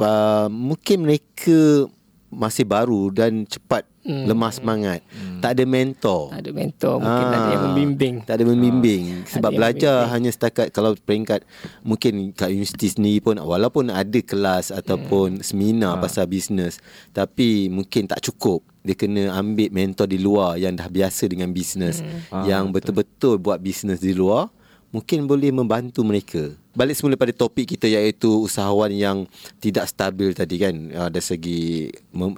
uh, 0.01 0.49
mungkin 0.49 1.05
mereka 1.05 1.87
masih 2.29 2.65
baru 2.65 3.13
dan 3.13 3.45
cepat 3.49 3.85
hmm. 4.09 4.25
lemah 4.25 4.53
semangat. 4.53 5.01
Hmm. 5.13 5.45
Tak 5.45 5.51
ada 5.55 5.65
mentor. 5.69 6.33
Tak 6.33 6.41
ada 6.41 6.51
mentor, 6.57 6.95
mungkin 6.99 7.25
ha, 7.29 7.31
tak 7.31 7.39
ada 7.39 7.51
yang 7.53 7.65
membimbing. 7.69 8.15
Tak 8.25 8.35
ada 8.41 8.45
membimbing 8.49 9.03
ha, 9.13 9.29
sebab 9.29 9.51
belajar 9.53 9.95
membimbing. 10.01 10.13
hanya 10.17 10.31
setakat 10.33 10.67
kalau 10.73 10.91
peringkat 10.97 11.41
mungkin 11.85 12.33
kat 12.33 12.49
universiti 12.49 12.89
sendiri 12.89 13.21
pun 13.21 13.37
walaupun 13.37 13.93
ada 13.93 14.21
kelas 14.25 14.73
ataupun 14.73 15.39
hmm. 15.39 15.45
seminar 15.45 16.01
ha. 16.01 16.03
pasal 16.03 16.25
bisnes 16.25 16.81
tapi 17.13 17.69
mungkin 17.69 18.09
tak 18.09 18.25
cukup. 18.25 18.65
Dia 18.79 18.97
kena 18.97 19.37
ambil 19.37 19.69
mentor 19.69 20.09
di 20.09 20.17
luar 20.17 20.57
yang 20.57 20.73
dah 20.73 20.89
biasa 20.89 21.29
dengan 21.29 21.53
bisnes 21.53 22.01
hmm. 22.01 22.49
yang 22.49 22.67
ha, 22.67 22.73
betul-betul 22.73 23.37
buat 23.37 23.61
bisnes 23.61 24.01
di 24.01 24.17
luar 24.17 24.49
mungkin 24.89 25.29
boleh 25.29 25.53
membantu 25.53 26.01
mereka. 26.05 26.53
Balik 26.73 26.97
semula 26.97 27.19
pada 27.19 27.35
topik 27.35 27.77
kita 27.77 27.91
iaitu 27.91 28.29
usahawan 28.29 28.89
yang 28.95 29.29
tidak 29.59 29.91
stabil 29.91 30.33
tadi 30.33 30.57
kan 30.57 30.75
ah, 30.97 31.09
dari 31.11 31.25
segi 31.25 31.61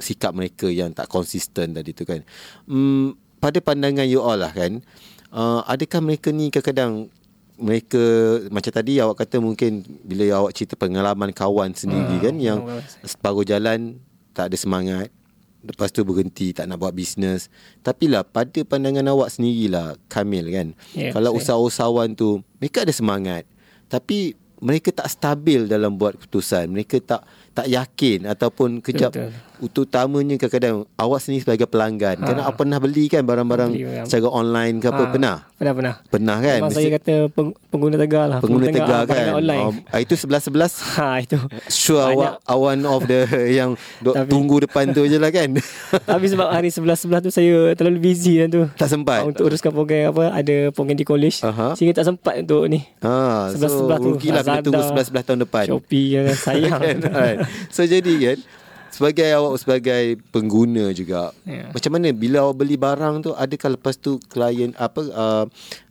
sikap 0.00 0.32
mereka 0.34 0.66
yang 0.66 0.90
tak 0.90 1.06
konsisten 1.06 1.76
tadi 1.76 1.94
tu 1.94 2.02
kan. 2.02 2.24
Hmm, 2.66 3.14
pada 3.38 3.62
pandangan 3.62 4.04
you 4.08 4.20
all 4.20 4.36
lah 4.36 4.52
kan, 4.52 4.84
uh, 5.32 5.64
adakah 5.64 6.00
mereka 6.04 6.28
ni 6.34 6.52
kadang-kadang 6.52 7.08
mereka 7.60 8.02
macam 8.48 8.72
tadi 8.72 8.96
awak 9.04 9.20
kata 9.20 9.36
mungkin 9.36 9.84
bila 10.04 10.44
awak 10.44 10.56
cerita 10.56 10.80
pengalaman 10.80 11.28
kawan 11.32 11.76
sendiri 11.76 12.16
uh, 12.16 12.20
kan 12.24 12.34
yang 12.40 12.58
separuh 13.04 13.44
jalan 13.44 14.00
tak 14.32 14.48
ada 14.52 14.56
semangat 14.56 15.12
Lepas 15.60 15.92
tu 15.92 16.00
berhenti 16.08 16.56
tak 16.56 16.72
nak 16.72 16.80
buat 16.80 16.96
bisnes 16.96 17.52
Tapi 17.84 18.08
lah 18.08 18.24
pada 18.24 18.64
pandangan 18.64 19.04
awak 19.12 19.28
sendirilah 19.28 20.00
Kamil 20.08 20.48
kan? 20.48 20.68
Yeah, 20.96 21.12
Kalau 21.12 21.36
usahawan 21.36 22.16
tu 22.16 22.40
Mereka 22.64 22.88
ada 22.88 22.94
semangat. 22.96 23.44
Tapi 23.90 24.32
mereka 24.60 24.92
tak 24.92 25.08
stabil 25.08 25.64
dalam 25.64 25.96
buat 25.96 26.20
keputusan. 26.20 26.68
Mereka 26.68 27.00
tak 27.00 27.24
tak 27.56 27.66
yakin 27.66 28.28
ataupun 28.28 28.84
kejap 28.84 29.16
Betul. 29.16 29.32
Utamanya 29.60 30.40
kadang-kadang 30.40 30.88
awak 30.96 31.20
sendiri 31.20 31.44
sebagai 31.44 31.68
pelanggan. 31.68 32.16
Ha. 32.20 32.24
kerana 32.24 32.42
awak 32.48 32.56
pernah 32.64 32.78
beli 32.80 33.04
kan 33.12 33.22
barang-barang 33.22 33.70
beli, 33.76 34.04
secara 34.08 34.32
online 34.32 34.80
ke 34.80 34.86
apa? 34.88 35.02
Ha. 35.04 35.10
pernah? 35.12 35.36
Pernah 35.60 35.74
pernah. 35.76 35.94
Pernah 36.08 36.36
kan? 36.40 36.58
Memang 36.64 36.72
saya 36.72 36.88
kata 36.96 37.14
pengguna 37.68 37.96
tegar 38.00 38.24
lah. 38.32 38.38
Pengguna, 38.40 38.72
pengguna 38.72 38.76
tegar, 38.80 39.02
tegar 39.04 39.24
kan? 39.28 39.34
online. 39.44 39.64
Oh, 39.92 40.00
itu 40.00 40.14
sebelas-sebelas? 40.16 40.72
Ha 41.00 41.22
itu. 41.22 41.38
Sure 41.70 42.02
awak 42.02 42.42
one 42.48 42.82
of 42.84 43.06
the 43.06 43.24
yang 43.58 43.78
tapi, 44.02 44.28
tunggu 44.28 44.64
depan 44.64 44.90
tu 44.92 45.04
je 45.06 45.16
lah 45.16 45.32
kan? 45.32 45.48
Tapi 46.10 46.26
sebab 46.28 46.48
hari 46.50 46.68
sebelas-sebelas 46.68 47.20
tu 47.24 47.30
saya 47.32 47.72
terlalu 47.76 48.10
busy 48.10 48.40
kan 48.40 48.48
tu. 48.48 48.62
Tak 48.74 48.88
sempat? 48.88 49.24
Untuk 49.24 49.48
uruskan 49.48 49.72
program 49.72 50.12
apa 50.12 50.34
ada 50.34 50.56
program 50.72 50.96
di 50.96 51.06
college. 51.06 51.40
Uh-huh. 51.40 51.72
sehingga 51.76 52.00
tak 52.00 52.08
sempat 52.08 52.40
untuk 52.42 52.66
ni. 52.68 52.84
Ha, 53.04 53.52
sebelas-sebelas 53.54 53.98
so, 54.00 54.04
tu. 54.04 54.10
rugilah 54.16 54.42
kena 54.42 54.60
tunggu 54.64 54.82
sebelas-sebelas 54.82 55.24
tahun 55.24 55.40
depan. 55.44 55.64
Shopee 55.68 56.06
yang 56.16 56.26
sayang. 56.34 56.80
Kan? 57.00 57.36
So 57.68 57.84
jadi 57.86 58.12
kan 58.20 58.38
sebagai 59.00 59.32
awak 59.32 59.56
sebagai 59.56 60.04
pengguna 60.28 60.92
juga 60.92 61.32
yeah. 61.48 61.72
macam 61.72 61.96
mana 61.96 62.12
bila 62.12 62.44
awak 62.44 62.60
beli 62.60 62.76
barang 62.76 63.24
tu 63.24 63.32
adakah 63.32 63.80
lepas 63.80 63.96
tu 63.96 64.20
klien 64.28 64.76
apa 64.76 65.00
uh, 65.08 65.44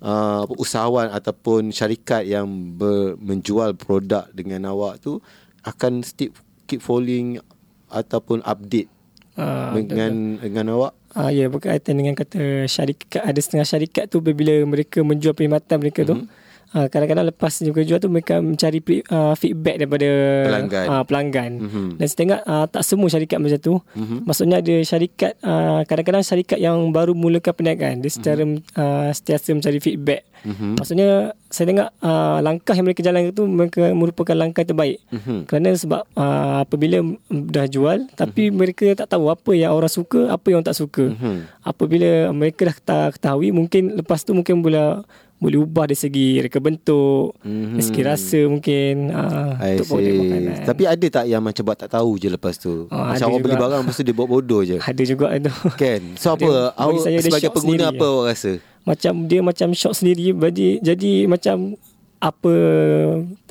uh, 0.06 0.46
usahawan 0.62 1.10
ataupun 1.10 1.74
syarikat 1.74 2.30
yang 2.30 2.46
ber, 2.78 3.18
menjual 3.18 3.74
produk 3.74 4.30
dengan 4.30 4.70
awak 4.70 5.02
tu 5.02 5.18
akan 5.66 6.06
still 6.06 6.30
keep 6.70 6.86
following 6.86 7.42
ataupun 7.90 8.46
update 8.46 8.94
uh, 9.42 9.74
dengan 9.74 10.38
betul. 10.38 10.42
dengan 10.46 10.66
awak 10.78 10.94
Ah 11.18 11.34
ya 11.34 11.50
berkaitan 11.50 11.98
dengan 11.98 12.14
kata 12.14 12.70
syarikat 12.70 13.26
ada 13.26 13.40
setengah 13.42 13.66
syarikat 13.66 14.06
tu 14.14 14.22
bila 14.22 14.54
mereka 14.70 15.02
menjual 15.02 15.34
perkhidmatan 15.34 15.82
mereka 15.82 16.06
mm-hmm. 16.06 16.30
tu 16.30 16.39
Uh, 16.70 16.86
kadang-kadang 16.86 17.26
lepas 17.34 17.50
mereka 17.66 17.82
jual 17.82 17.98
tu 17.98 18.14
mereka 18.14 18.38
mencari 18.38 18.78
uh, 19.10 19.34
feedback 19.34 19.82
daripada 19.82 20.10
pelanggan, 20.46 20.86
uh, 20.86 21.02
pelanggan. 21.02 21.52
Mm-hmm. 21.66 21.88
dan 21.98 22.08
setengah 22.08 22.40
uh, 22.46 22.66
tak 22.70 22.86
semua 22.86 23.10
syarikat 23.10 23.42
macam 23.42 23.58
tu 23.58 23.74
mm-hmm. 23.82 24.20
maksudnya 24.30 24.62
ada 24.62 24.76
syarikat 24.86 25.34
uh, 25.42 25.82
kadang-kadang 25.90 26.22
syarikat 26.22 26.62
yang 26.62 26.78
baru 26.94 27.18
mulakan 27.18 27.58
perniagaan 27.58 28.06
dia 28.06 28.14
secara 28.14 28.46
mm-hmm. 28.46 28.78
uh, 28.78 29.10
setiasa 29.10 29.58
mencari 29.58 29.82
feedback 29.82 30.30
mm-hmm. 30.46 30.78
maksudnya 30.78 31.34
saya 31.50 31.66
dengar 31.74 31.88
uh, 32.06 32.38
langkah 32.46 32.78
yang 32.78 32.86
mereka 32.86 33.02
jalan 33.02 33.34
itu 33.34 33.44
mereka 33.50 33.90
merupakan 33.90 34.38
langkah 34.38 34.62
terbaik 34.62 35.02
mm-hmm. 35.10 35.50
kerana 35.50 35.74
sebab 35.74 36.06
uh, 36.14 36.70
apabila 36.70 37.02
dah 37.34 37.66
jual 37.66 38.06
tapi 38.14 38.54
mm-hmm. 38.54 38.60
mereka 38.62 38.86
tak 38.94 39.10
tahu 39.10 39.34
apa 39.34 39.58
yang 39.58 39.74
orang 39.74 39.90
suka 39.90 40.30
apa 40.30 40.48
yang 40.54 40.62
tak 40.62 40.78
suka 40.78 41.18
mm-hmm. 41.18 41.66
apabila 41.66 42.30
mereka 42.30 42.70
dah 42.70 43.10
ketahui 43.10 43.50
mungkin 43.50 43.98
lepas 43.98 44.22
tu 44.22 44.38
mungkin 44.38 44.62
boleh 44.62 45.02
boleh 45.40 45.58
ubah 45.64 45.88
dari 45.88 45.96
segi 45.96 46.44
reka 46.44 46.60
bentuk, 46.60 47.32
mm-hmm. 47.40 47.80
dari 47.80 47.84
segi 47.88 48.02
rasa 48.04 48.40
mungkin 48.52 49.08
uh, 49.16 49.56
untuk 49.56 49.88
makanan. 50.04 50.68
Tapi 50.68 50.84
ada 50.84 51.08
tak 51.08 51.26
yang 51.32 51.40
macam 51.40 51.64
buat 51.64 51.80
tak 51.80 51.96
tahu 51.96 52.20
je 52.20 52.28
lepas 52.28 52.60
tu? 52.60 52.92
Oh, 52.92 53.04
macam 53.08 53.32
orang 53.32 53.44
beli 53.48 53.56
barang 53.56 53.82
mesti 53.88 54.02
dia 54.04 54.16
buat 54.16 54.28
bodoh 54.28 54.62
je. 54.68 54.84
Ada 54.90 55.04
juga 55.08 55.32
itu. 55.32 55.52
Kan? 55.80 56.20
So 56.20 56.36
apa? 56.36 56.76
Awak 56.76 57.24
sebagai 57.24 57.50
pengguna 57.56 57.96
apa 57.96 58.04
awak 58.04 58.26
rasa? 58.36 58.52
Macam 58.84 59.14
dia 59.32 59.40
macam 59.40 59.72
shock 59.72 59.96
sendiri 59.96 60.36
jadi 60.36 60.84
jadi 60.84 61.12
macam 61.32 61.80
apa 62.20 62.54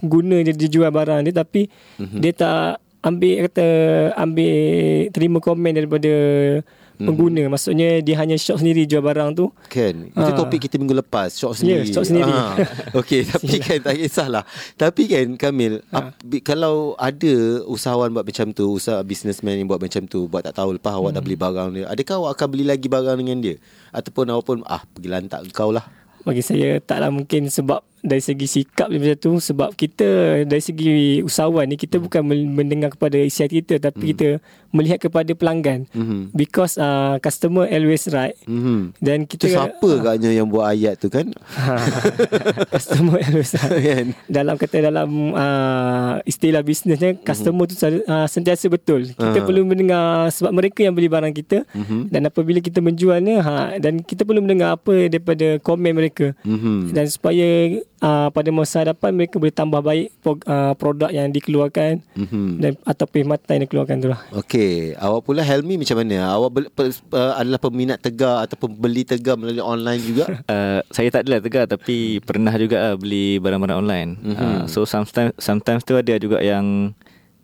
guna 0.04 0.44
dia, 0.44 0.52
dia 0.52 0.68
jual 0.68 0.92
barang 0.92 1.24
dia 1.24 1.32
tapi 1.40 1.72
mm-hmm. 1.72 2.20
dia 2.20 2.32
tak 2.36 2.84
ambil 3.00 3.48
kata 3.48 3.66
ambil 4.12 4.56
terima 5.08 5.38
komen 5.40 5.72
daripada 5.72 6.12
hmm. 6.98 7.06
pengguna 7.06 7.42
maksudnya 7.48 8.02
dia 8.02 8.18
hanya 8.18 8.34
shop 8.34 8.58
sendiri 8.58 8.84
jual 8.84 9.00
barang 9.00 9.38
tu 9.38 9.48
kan 9.70 10.10
itu 10.10 10.30
ha. 10.30 10.36
topik 10.36 10.66
kita 10.66 10.76
minggu 10.76 10.98
lepas 10.98 11.32
shop 11.32 11.54
sendiri 11.54 11.86
yeah, 11.86 11.94
shop 11.94 12.04
sendiri 12.04 12.28
ha. 12.30 12.58
okey 13.00 13.22
tapi 13.24 13.54
kan 13.62 13.78
tak 13.80 13.94
kisahlah 13.96 14.44
tapi 14.74 15.06
kan 15.06 15.26
Kamil 15.38 15.80
ha. 15.94 16.10
ap, 16.10 16.18
kalau 16.42 16.98
ada 16.98 17.62
usahawan 17.70 18.10
buat 18.10 18.26
macam 18.26 18.50
tu 18.50 18.74
usaha 18.74 18.98
businessman 19.06 19.62
yang 19.62 19.70
buat 19.70 19.80
macam 19.80 20.04
tu 20.10 20.26
buat 20.26 20.42
tak 20.42 20.58
tahu 20.58 20.76
lepas 20.76 20.92
hmm. 20.92 20.98
awak 21.00 21.10
dah 21.14 21.22
beli 21.22 21.36
barang 21.38 21.68
dia 21.72 21.84
adakah 21.86 22.14
awak 22.26 22.30
akan 22.36 22.46
beli 22.52 22.64
lagi 22.66 22.86
barang 22.90 23.16
dengan 23.16 23.38
dia 23.38 23.56
ataupun 23.94 24.24
awak 24.34 24.44
pun 24.44 24.58
ah 24.66 24.82
pergi 24.82 25.08
lantak 25.08 25.40
kau 25.54 25.70
lah 25.70 25.86
bagi 26.26 26.44
saya 26.44 26.76
taklah 26.82 27.08
mungkin 27.08 27.48
sebab 27.48 27.80
dari 28.08 28.24
segi 28.24 28.48
sikap 28.48 28.88
macam 28.88 29.14
tu 29.20 29.32
sebab 29.38 29.76
kita 29.76 30.42
dari 30.48 30.62
segi 30.64 31.20
usahawan 31.20 31.68
ni 31.68 31.76
kita 31.76 32.00
bukan 32.00 32.24
mendengar 32.26 32.90
kepada 32.96 33.20
isi 33.20 33.44
hati 33.44 33.60
kita 33.60 33.92
tapi 33.92 34.02
mm. 34.02 34.10
kita 34.16 34.28
melihat 34.68 35.00
kepada 35.00 35.32
pelanggan 35.32 35.88
mm-hmm. 35.96 36.32
because 36.36 36.76
uh, 36.76 37.16
customer 37.24 37.64
always 37.72 38.04
right 38.12 38.36
mm-hmm. 38.44 38.92
dan 39.00 39.24
kita 39.24 39.48
tu 39.48 39.56
siapa 39.56 39.88
uh, 39.88 39.96
agaknya 39.96 40.30
yang 40.36 40.48
buat 40.48 40.68
ayat 40.68 41.00
tu 41.00 41.08
kan 41.08 41.32
customer 42.74 43.16
always 43.16 43.52
right 43.56 43.84
kan? 43.92 44.06
dalam 44.28 44.60
kata 44.60 44.76
dalam 44.84 45.08
uh, 45.32 46.20
istilah 46.28 46.60
bisnesnya 46.60 47.16
customer 47.24 47.64
mm-hmm. 47.64 48.04
tu 48.04 48.04
uh, 48.12 48.26
sentiasa 48.28 48.68
betul 48.68 49.08
kita 49.08 49.40
uh. 49.40 49.44
perlu 49.44 49.64
mendengar 49.64 50.28
sebab 50.28 50.52
mereka 50.52 50.84
yang 50.84 50.92
beli 50.92 51.08
barang 51.08 51.32
kita 51.32 51.64
mm-hmm. 51.72 52.12
dan 52.12 52.22
apabila 52.28 52.60
kita 52.60 52.84
menjualnya 52.84 53.36
ha, 53.40 53.54
dan 53.80 54.04
kita 54.04 54.28
perlu 54.28 54.44
mendengar 54.44 54.76
apa 54.76 55.08
daripada 55.08 55.56
komen 55.64 55.92
mereka 55.96 56.36
mm-hmm. 56.44 56.92
dan 56.92 57.06
supaya 57.08 57.80
uh, 58.02 58.28
pada 58.30 58.50
masa 58.50 58.82
hadapan 58.86 59.10
mereka 59.14 59.38
boleh 59.38 59.54
tambah 59.54 59.80
baik 59.82 60.14
uh, 60.24 60.74
produk 60.74 61.10
yang 61.10 61.30
dikeluarkan 61.30 62.02
mm-hmm. 62.14 62.46
dan 62.62 62.72
atau 62.82 63.04
perkhidmatan 63.06 63.52
yang 63.58 63.64
dikeluarkan 63.66 63.96
tu 64.02 64.08
lah. 64.10 64.20
Okey, 64.34 64.94
awak 64.98 65.20
pula 65.26 65.42
Helmi 65.42 65.78
macam 65.78 65.96
mana? 66.02 66.34
Awak 66.38 66.50
be- 66.54 66.72
pe- 66.72 67.06
uh, 67.14 67.32
adalah 67.38 67.60
peminat 67.60 67.98
tegar 68.02 68.46
ataupun 68.46 68.74
beli 68.78 69.02
tegar 69.02 69.36
melalui 69.38 69.62
online 69.62 70.02
juga? 70.02 70.24
uh, 70.46 70.80
saya 70.96 71.08
tak 71.10 71.26
adalah 71.26 71.40
tegar 71.42 71.64
tapi 71.66 72.22
pernah 72.22 72.54
juga 72.56 72.94
uh, 72.94 72.96
beli 72.96 73.38
barang-barang 73.42 73.78
online. 73.78 74.10
Mm-hmm. 74.22 74.38
Uh, 74.38 74.62
so 74.70 74.86
sometimes 74.86 75.34
sometimes 75.38 75.82
tu 75.82 75.98
ada 75.98 76.14
juga 76.18 76.38
yang 76.42 76.94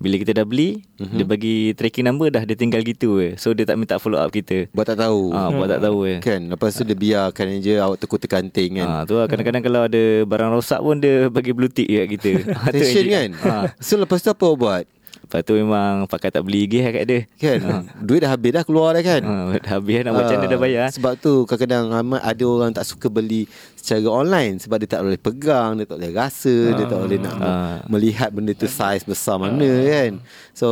bila 0.04 0.20
kita 0.20 0.36
dah 0.36 0.44
beli 0.44 0.84
mm-hmm. 1.00 1.16
Dia 1.16 1.24
bagi 1.24 1.56
tracking 1.72 2.04
number 2.04 2.28
dah 2.28 2.44
Dia 2.44 2.52
tinggal 2.52 2.84
gitu 2.84 3.16
eh. 3.24 3.40
So 3.40 3.56
dia 3.56 3.64
tak 3.64 3.80
minta 3.80 3.96
follow 3.96 4.20
up 4.20 4.28
kita 4.28 4.68
Buat 4.76 4.92
tak 4.92 5.00
tahu 5.00 5.32
ha, 5.32 5.48
Buat 5.48 5.68
tak 5.72 5.80
tahu 5.80 5.98
eh. 6.04 6.18
Kan 6.20 6.52
Lepas 6.52 6.76
tu 6.76 6.84
dia 6.84 6.92
biarkan 6.92 7.64
je 7.64 7.80
Awak 7.80 8.04
tekuk 8.04 8.20
tekanting 8.20 8.84
kan 8.84 8.86
ha, 8.86 8.96
tu 9.08 9.16
lah, 9.16 9.24
Kadang-kadang 9.24 9.64
kalau 9.64 9.88
ada 9.88 10.02
Barang 10.28 10.52
rosak 10.52 10.84
pun 10.84 11.00
Dia 11.00 11.32
bagi 11.32 11.56
blue 11.56 11.72
tick 11.72 11.88
kat 11.88 12.06
kita 12.20 12.30
Tension 12.76 13.06
kan 13.08 13.28
ha. 13.40 13.56
So 13.80 13.96
lepas 13.96 14.20
tu 14.20 14.28
apa 14.28 14.44
buat 14.52 14.84
Lepas 15.34 15.50
tu 15.50 15.58
memang 15.58 16.06
pakai 16.06 16.30
tak 16.30 16.46
beli 16.46 16.62
gih 16.70 16.86
kat 16.94 17.10
dia. 17.10 17.26
Kan? 17.42 17.58
Ha. 17.66 17.74
Duit 17.98 18.22
dah 18.22 18.30
habis 18.30 18.54
dah 18.54 18.62
keluar 18.62 18.94
dah 18.94 19.02
kan? 19.02 19.18
Ha, 19.26 19.58
dah 19.58 19.72
habis 19.82 20.06
nak 20.06 20.14
macam 20.14 20.38
mana 20.38 20.46
dah 20.46 20.60
bayar. 20.62 20.86
Sebab 20.94 21.18
tu 21.18 21.42
kadang-kadang 21.42 22.22
ada 22.22 22.44
orang 22.46 22.70
tak 22.70 22.86
suka 22.86 23.10
beli 23.10 23.50
secara 23.74 24.06
online 24.06 24.62
sebab 24.62 24.78
dia 24.78 24.94
tak 24.94 25.02
boleh 25.02 25.18
pegang, 25.18 25.74
dia 25.74 25.90
tak 25.90 25.98
boleh 25.98 26.14
rasa, 26.14 26.54
ha. 26.54 26.74
dia 26.78 26.84
tak 26.86 26.98
boleh 27.02 27.18
nak 27.18 27.34
ha. 27.42 27.50
melihat 27.90 28.30
benda 28.30 28.54
tu 28.54 28.70
saiz 28.70 29.02
besar 29.02 29.42
mana 29.42 29.66
ha. 29.66 29.90
kan. 29.90 30.22
So 30.54 30.68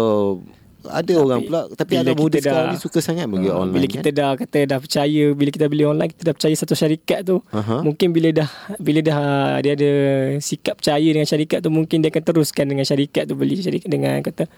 ada 0.88 1.04
tapi, 1.04 1.14
orang 1.14 1.40
pula 1.46 1.60
tapi 1.72 1.92
ada 2.00 2.12
muda 2.16 2.38
sekarang 2.40 2.74
ni 2.74 2.78
suka 2.80 2.98
sangat 2.98 3.26
pergi 3.30 3.48
uh, 3.50 3.60
online 3.60 3.74
bila 3.74 3.86
kita 3.86 4.08
kan? 4.10 4.18
dah 4.18 4.30
kata 4.34 4.58
dah 4.66 4.78
percaya 4.82 5.24
bila 5.34 5.50
kita 5.52 5.66
beli 5.70 5.84
online 5.86 6.10
kita 6.10 6.22
dah 6.26 6.34
percaya 6.34 6.54
satu 6.58 6.74
syarikat 6.74 7.20
tu 7.22 7.36
uh-huh. 7.38 7.80
mungkin 7.86 8.08
bila 8.10 8.28
dah 8.34 8.48
bila 8.82 9.00
dah 9.02 9.20
dia 9.62 9.72
ada 9.78 9.90
sikap 10.42 10.80
percaya 10.80 11.08
dengan 11.08 11.28
syarikat 11.28 11.58
tu 11.62 11.70
mungkin 11.70 12.02
dia 12.02 12.10
akan 12.10 12.22
teruskan 12.24 12.64
dengan 12.66 12.84
syarikat 12.86 13.30
tu 13.30 13.34
beli 13.38 13.60
syarikat 13.60 13.90
dengan 13.90 14.18
kata 14.24 14.48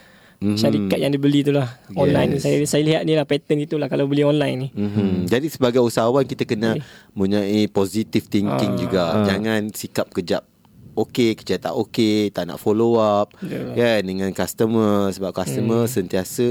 mm-hmm. 0.41 0.59
syarikat 0.59 0.99
yang 0.99 1.13
dibeli 1.13 1.41
tu 1.41 1.53
lah 1.55 1.69
online 1.95 2.39
yes. 2.39 2.45
saya 2.45 2.57
saya 2.67 2.83
lihat 2.85 3.03
ni 3.07 3.15
lah 3.15 3.27
pattern 3.29 3.61
itulah 3.63 3.87
kalau 3.87 4.09
beli 4.09 4.27
online 4.27 4.57
ni 4.57 4.69
mm-hmm. 4.73 5.29
jadi 5.29 5.47
sebagai 5.49 5.81
usahawan 5.81 6.25
kita 6.29 6.45
kena 6.49 6.79
okay. 6.79 6.85
mempunyai 7.15 7.61
positive 7.71 8.27
thinking 8.29 8.73
uh, 8.75 8.79
juga 8.79 9.03
uh. 9.23 9.27
jangan 9.27 9.71
sikap 9.73 10.11
kejap 10.11 10.45
okey 10.95 11.35
kerja 11.39 11.59
tak 11.59 11.75
okey 11.75 12.31
tak 12.31 12.49
nak 12.49 12.59
follow 12.63 12.99
up 12.99 13.35
yeah. 13.43 13.75
kan 13.75 14.01
dengan 14.07 14.31
customer. 14.31 15.11
Sebab 15.11 15.31
customer 15.35 15.85
hmm. 15.87 15.93
sentiasa 15.93 16.47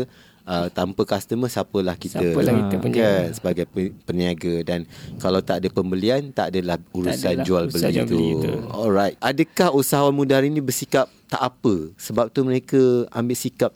uh, 0.47 0.67
tanpa 0.71 1.07
customer 1.07 1.47
siapalah 1.47 1.95
kita? 1.95 2.19
Siapalah 2.19 2.51
kita 2.51 2.75
punya 2.79 2.95
kan 3.03 3.23
sebagai 3.33 3.65
peniaga. 4.03 4.55
Dan 4.63 4.85
kalau 5.17 5.39
tak 5.39 5.63
ada 5.63 5.67
pembelian 5.71 6.31
tak 6.35 6.55
adalah 6.55 6.77
urusan 6.91 7.41
adalah 7.41 7.45
jual 7.47 7.63
beli 7.71 7.91
itu. 8.03 8.17
itu 8.19 8.51
alright. 8.71 9.15
Adakah 9.23 9.73
usahawan 9.75 10.13
muda 10.13 10.39
hari 10.39 10.51
ini 10.51 10.59
bersikap 10.59 11.07
tak 11.31 11.41
apa? 11.41 11.91
Sebab 11.97 12.29
tu 12.29 12.45
mereka 12.45 13.07
ambil 13.09 13.37
sikap 13.37 13.71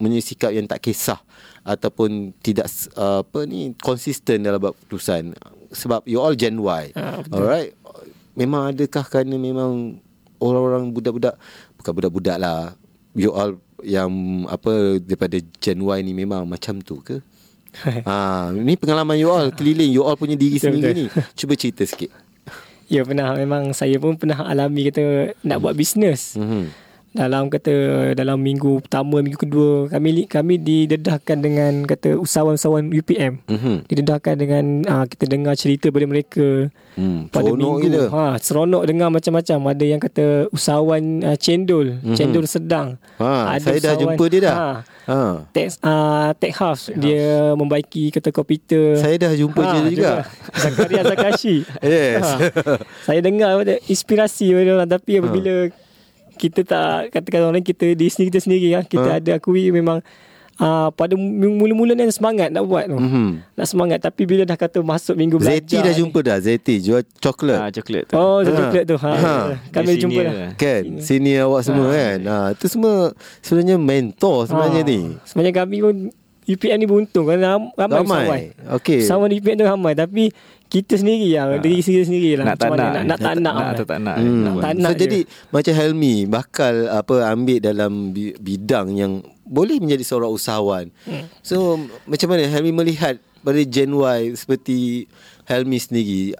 menyikap 0.00 0.26
sikap 0.32 0.50
yang 0.56 0.64
tak 0.64 0.80
kisah 0.80 1.20
ataupun 1.60 2.32
tidak 2.40 2.72
uh, 2.96 3.20
apa 3.20 3.44
ni 3.44 3.76
konsisten 3.76 4.40
dalam 4.40 4.56
buat 4.56 4.72
keputusan. 4.72 5.36
Sebab 5.70 6.08
you 6.08 6.18
all 6.18 6.32
gen 6.32 6.56
Y. 6.58 6.96
Uh, 6.96 7.20
alright 7.30 7.76
memang 8.34 8.74
adakah 8.74 9.04
kerana 9.06 9.36
memang 9.36 10.00
orang-orang 10.40 10.90
budak-budak 10.90 11.34
bukan 11.76 11.92
budak-budak 11.92 12.36
lah 12.40 12.74
you 13.14 13.30
all 13.34 13.58
yang 13.80 14.10
apa 14.46 15.00
daripada 15.00 15.40
Gen 15.60 15.80
Y 15.80 15.98
ni 16.04 16.12
memang 16.12 16.44
macam 16.44 16.80
tu 16.84 17.00
ke? 17.00 17.20
ha, 18.08 18.50
ni 18.50 18.74
pengalaman 18.74 19.14
you 19.14 19.30
all 19.30 19.46
keliling 19.54 19.94
you 19.94 20.02
all 20.02 20.18
punya 20.18 20.34
diri 20.34 20.58
sendiri 20.58 20.90
ni. 20.90 21.06
Cuba 21.38 21.54
cerita 21.54 21.86
sikit. 21.86 22.10
Ya 22.90 23.06
pernah 23.06 23.30
memang 23.38 23.70
saya 23.70 23.94
pun 24.02 24.18
pernah 24.18 24.42
alami 24.42 24.90
kata 24.90 25.32
nak 25.46 25.62
buat 25.62 25.78
bisnes. 25.78 26.34
Mm-hmm. 26.34 26.64
Dalam 27.10 27.50
kata 27.50 27.74
dalam 28.14 28.38
minggu 28.38 28.86
pertama 28.86 29.18
minggu 29.18 29.40
kedua 29.42 29.90
kami 29.90 30.30
kami 30.30 30.54
didedahkan 30.62 31.42
dengan 31.42 31.82
kata 31.82 32.14
usahawan-usahawan 32.22 32.86
UPM 32.94 33.42
mm-hmm. 33.50 33.76
didedahkan 33.90 34.34
dengan 34.38 34.64
uh, 34.86 35.04
kita 35.10 35.26
dengar 35.26 35.58
cerita 35.58 35.90
daripada 35.90 36.06
mereka 36.06 36.46
mm, 36.94 37.34
pada 37.34 37.50
minggu. 37.50 37.82
kita. 37.82 38.02
ha 38.14 38.38
seronok 38.38 38.86
dengar 38.86 39.10
macam-macam. 39.10 39.58
Ada 39.74 39.84
yang 39.84 40.00
kata 40.00 40.24
usahawan 40.54 41.02
uh, 41.26 41.34
cendol. 41.34 41.98
Mm-hmm. 41.98 42.14
cendol 42.14 42.46
sedang. 42.46 42.94
Ha 43.18 43.58
ada 43.58 43.66
saya 43.66 43.78
dah 43.82 43.94
jumpa 43.98 44.24
dia 44.30 44.40
dah. 44.46 44.54
Ha, 44.54 44.70
ha. 45.10 45.20
tech 45.50 45.68
uh, 45.82 46.30
tech 46.38 46.54
house. 46.54 46.94
Tech 46.94 47.02
dia 47.02 47.26
house. 47.26 47.58
membaiki 47.58 48.14
kata 48.14 48.30
komputer. 48.30 49.02
Saya 49.02 49.18
dah 49.18 49.32
jumpa 49.34 49.58
ha, 49.58 49.70
dia 49.74 49.82
juga, 49.90 49.90
juga. 49.90 50.14
Zakaria 50.54 51.02
Zakashi. 51.02 51.56
Yes. 51.90 52.22
Ha. 52.22 52.36
saya 53.02 53.18
dengar 53.18 53.66
inspirasi 53.90 54.54
orang. 54.54 54.86
Tapi 54.86 55.18
apabila 55.18 55.66
ha 55.66 55.89
kita 56.40 56.64
tak 56.64 57.12
katakan 57.12 57.44
orang 57.44 57.60
lain 57.60 57.68
kita 57.68 57.92
di 57.92 58.08
sini 58.08 58.32
kita 58.32 58.40
sendiri 58.40 58.72
ya 58.72 58.80
kita 58.80 59.08
ha? 59.12 59.16
ada 59.20 59.36
akui 59.36 59.68
memang 59.68 60.00
uh, 60.60 60.88
pada 60.92 61.16
mula-mula 61.16 61.96
ni 61.96 62.08
semangat 62.12 62.52
nak 62.52 62.64
buat 62.68 62.88
tu. 62.88 62.96
Mm-hmm. 63.00 63.28
Nak 63.56 63.66
semangat 63.66 63.98
tapi 64.04 64.22
bila 64.28 64.48
dah 64.48 64.56
kata 64.56 64.84
masuk 64.84 65.16
minggu 65.16 65.36
belajar. 65.40 65.60
Zeti 65.60 65.76
dah 65.80 65.94
jumpa 65.96 66.18
dah. 66.20 66.38
Zeti 66.38 66.74
jual 66.84 67.02
coklat. 67.20 67.58
Ah 67.60 67.68
coklat 67.72 68.04
tu. 68.08 68.14
Oh, 68.16 68.40
ha. 68.40 68.48
coklat 68.48 68.84
tu. 68.88 68.96
Ha. 69.00 69.12
ha. 69.12 69.36
Kami 69.72 69.90
jumpa 70.00 70.20
dah. 70.20 70.34
Kan? 70.56 70.82
Sini 71.00 71.36
awak 71.40 71.60
semua 71.64 71.88
ha. 71.88 71.96
kan. 71.96 72.18
Ha 72.24 72.36
tu 72.56 72.66
semua 72.68 73.12
sebenarnya 73.44 73.76
mentor 73.80 74.48
sebenarnya 74.48 74.82
ha. 74.84 74.90
ni. 74.90 75.00
Sebenarnya 75.28 75.54
kami 75.60 75.76
pun 75.84 75.96
UPN 76.50 76.82
ni 76.82 76.86
beruntung 76.88 77.24
kerana 77.28 77.62
ramai, 77.78 77.98
ramai. 78.02 78.42
Okey. 78.80 79.06
Sama 79.06 79.28
di 79.28 79.38
UPN 79.38 79.60
tu 79.60 79.66
ramai 79.68 79.92
tapi 79.92 80.32
kita 80.70 80.94
sendiri 81.02 81.34
lah 81.34 81.44
ha. 81.50 81.54
diri 81.58 81.82
sendiri 81.82 82.04
sendiri 82.06 82.30
lah 82.38 82.54
nak 82.54 82.56
tak 82.62 82.70
nak. 82.70 82.78
nak, 83.02 83.18
tak 83.18 83.34
nak 83.42 83.54
nak 83.58 83.74
tak 83.82 83.98
nak, 83.98 84.16
hmm. 84.22 84.42
nak, 84.46 84.54
tak 84.62 84.74
nak 84.78 84.92
so, 84.94 85.00
jadi 85.02 85.18
macam 85.50 85.74
Helmi 85.74 86.14
bakal 86.30 86.74
apa 86.86 87.14
ambil 87.26 87.58
dalam 87.58 88.14
bidang 88.14 88.94
yang 88.94 89.12
boleh 89.50 89.82
menjadi 89.82 90.06
seorang 90.06 90.30
usahawan. 90.30 90.94
Hmm. 91.10 91.26
so 91.42 91.74
macam 92.06 92.30
mana 92.30 92.46
Helmi 92.46 92.70
melihat 92.70 93.18
pada 93.42 93.60
Gen 93.66 93.90
Y 93.90 94.38
seperti 94.38 95.10
Helmi 95.50 95.82
sendiri? 95.82 96.38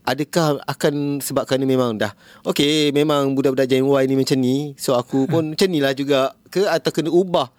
Adakah 0.00 0.64
akan 0.64 1.20
sebabkan 1.20 1.60
memang 1.60 2.00
dah 2.00 2.16
okey 2.48 2.88
memang 2.96 3.36
budak-budak 3.36 3.68
Gen 3.68 3.84
Y 3.84 4.02
ni 4.08 4.16
macam 4.16 4.38
ni 4.40 4.72
so 4.80 4.96
aku 4.96 5.28
pun 5.28 5.44
macam 5.52 5.68
ni 5.68 5.84
lah 5.84 5.92
juga 5.92 6.32
ke 6.48 6.64
atau 6.64 6.88
kena 6.88 7.12
ubah 7.12 7.52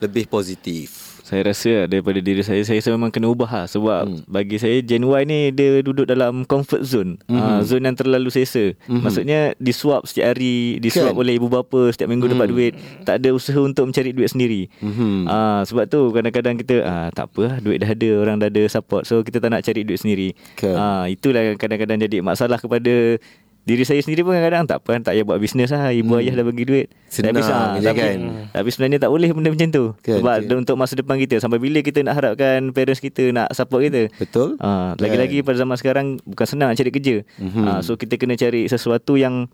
lebih 0.00 0.26
positif 0.32 1.07
saya 1.28 1.44
rasa 1.44 1.84
daripada 1.84 2.24
diri 2.24 2.40
saya 2.40 2.64
saya 2.64 2.80
rasa 2.80 2.88
memang 2.96 3.12
kena 3.12 3.28
ubah 3.28 3.52
lah 3.52 3.66
sebab 3.68 4.08
hmm. 4.08 4.24
bagi 4.32 4.56
saya 4.56 4.80
Gen 4.80 5.04
Y 5.04 5.22
ni 5.28 5.52
dia 5.52 5.84
duduk 5.84 6.08
dalam 6.08 6.48
comfort 6.48 6.80
zone 6.88 7.20
hmm. 7.28 7.36
uh, 7.36 7.60
zone 7.60 7.84
yang 7.84 7.92
terlalu 7.92 8.32
selesa 8.32 8.72
hmm. 8.88 9.04
maksudnya 9.04 9.52
disuap 9.60 10.08
setiap 10.08 10.32
hari 10.32 10.80
disuap 10.80 11.12
kan? 11.12 11.20
oleh 11.20 11.36
ibu 11.36 11.52
bapa 11.52 11.92
setiap 11.92 12.08
minggu 12.08 12.32
hmm. 12.32 12.32
dapat 12.32 12.48
duit 12.48 12.72
tak 13.04 13.20
ada 13.20 13.28
usaha 13.36 13.60
untuk 13.60 13.92
mencari 13.92 14.16
duit 14.16 14.32
sendiri 14.32 14.72
hmm. 14.80 15.28
uh, 15.28 15.60
sebab 15.68 15.84
tu 15.92 16.08
kadang-kadang 16.16 16.56
kita 16.56 16.80
uh, 16.80 17.08
tak 17.12 17.28
apa 17.28 17.42
lah, 17.44 17.56
duit 17.60 17.76
dah 17.76 17.92
ada 17.92 18.10
orang 18.16 18.40
dah 18.40 18.48
ada 18.48 18.64
support 18.64 19.04
so 19.04 19.20
kita 19.20 19.36
tak 19.36 19.52
nak 19.52 19.60
cari 19.60 19.84
duit 19.84 20.00
sendiri 20.00 20.32
kan? 20.56 20.72
uh, 20.72 21.04
itulah 21.12 21.44
kadang-kadang 21.60 22.00
jadi 22.08 22.24
masalah 22.24 22.56
kepada 22.56 23.20
diri 23.68 23.84
saya 23.84 24.00
sendiri 24.00 24.24
pun 24.24 24.32
kadang-kadang 24.32 24.64
tak 24.64 24.80
apa 24.80 25.04
tak 25.04 25.12
payah 25.12 25.24
buat 25.28 25.38
bisnes 25.38 25.68
lah 25.68 25.92
ibu 25.92 26.16
hmm. 26.16 26.20
ayah 26.24 26.34
dah 26.40 26.44
bagi 26.48 26.64
duit 26.64 26.86
senang 27.12 27.36
tapi, 27.36 27.44
je 27.44 27.52
tapi, 27.84 27.98
kan 28.00 28.18
tapi 28.56 28.68
sebenarnya 28.72 28.98
tak 29.04 29.10
boleh 29.12 29.28
benda 29.36 29.48
macam 29.52 29.68
tu 29.68 29.84
kan, 30.00 30.16
sebab 30.16 30.34
kan. 30.40 30.56
untuk 30.64 30.76
masa 30.80 30.94
depan 30.96 31.16
kita 31.20 31.36
sampai 31.36 31.60
bila 31.60 31.78
kita 31.84 32.00
nak 32.00 32.16
harapkan 32.16 32.72
parents 32.72 33.04
kita 33.04 33.28
nak 33.28 33.52
support 33.52 33.84
kita 33.84 34.08
betul 34.16 34.56
ha, 34.64 34.96
lagi-lagi 34.96 35.44
pada 35.44 35.60
zaman 35.60 35.76
sekarang 35.76 36.06
bukan 36.24 36.46
senang 36.48 36.72
nak 36.72 36.80
cari 36.80 36.88
kerja 36.88 37.16
mm-hmm. 37.36 37.64
ha, 37.68 37.84
so 37.84 38.00
kita 38.00 38.16
kena 38.16 38.40
cari 38.40 38.64
sesuatu 38.64 39.20
yang 39.20 39.52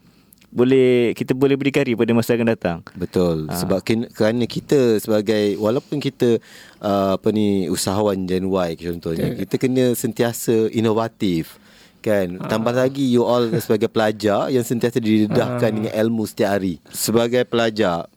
boleh 0.54 1.10
kita 1.18 1.34
boleh 1.34 1.58
berdikari 1.58 1.98
pada 1.98 2.14
masa 2.14 2.38
akan 2.38 2.54
datang. 2.54 2.78
Betul. 2.94 3.50
Ha. 3.50 3.58
Sebab 3.58 3.82
kerana 4.14 4.46
kita 4.46 5.02
sebagai 5.02 5.58
walaupun 5.58 5.98
kita 5.98 6.38
uh, 6.78 7.18
apa 7.18 7.34
ni 7.34 7.66
usahawan 7.66 8.22
Gen 8.22 8.46
Y 8.46 8.70
contohnya, 8.78 9.34
okay. 9.34 9.42
kita 9.42 9.54
kena 9.58 9.98
sentiasa 9.98 10.70
inovatif 10.70 11.58
kan 12.04 12.36
uh. 12.36 12.48
tambah 12.52 12.76
lagi 12.76 13.00
you 13.08 13.24
all 13.24 13.48
sebagai 13.56 13.88
pelajar 13.88 14.52
yang 14.52 14.60
sentiasa 14.60 15.00
didedahkan 15.00 15.70
uh. 15.72 15.76
dengan 15.80 15.92
ilmu 16.04 16.28
setiap 16.28 16.60
hari 16.60 16.76
sebagai 16.92 17.48
pelajar 17.48 18.12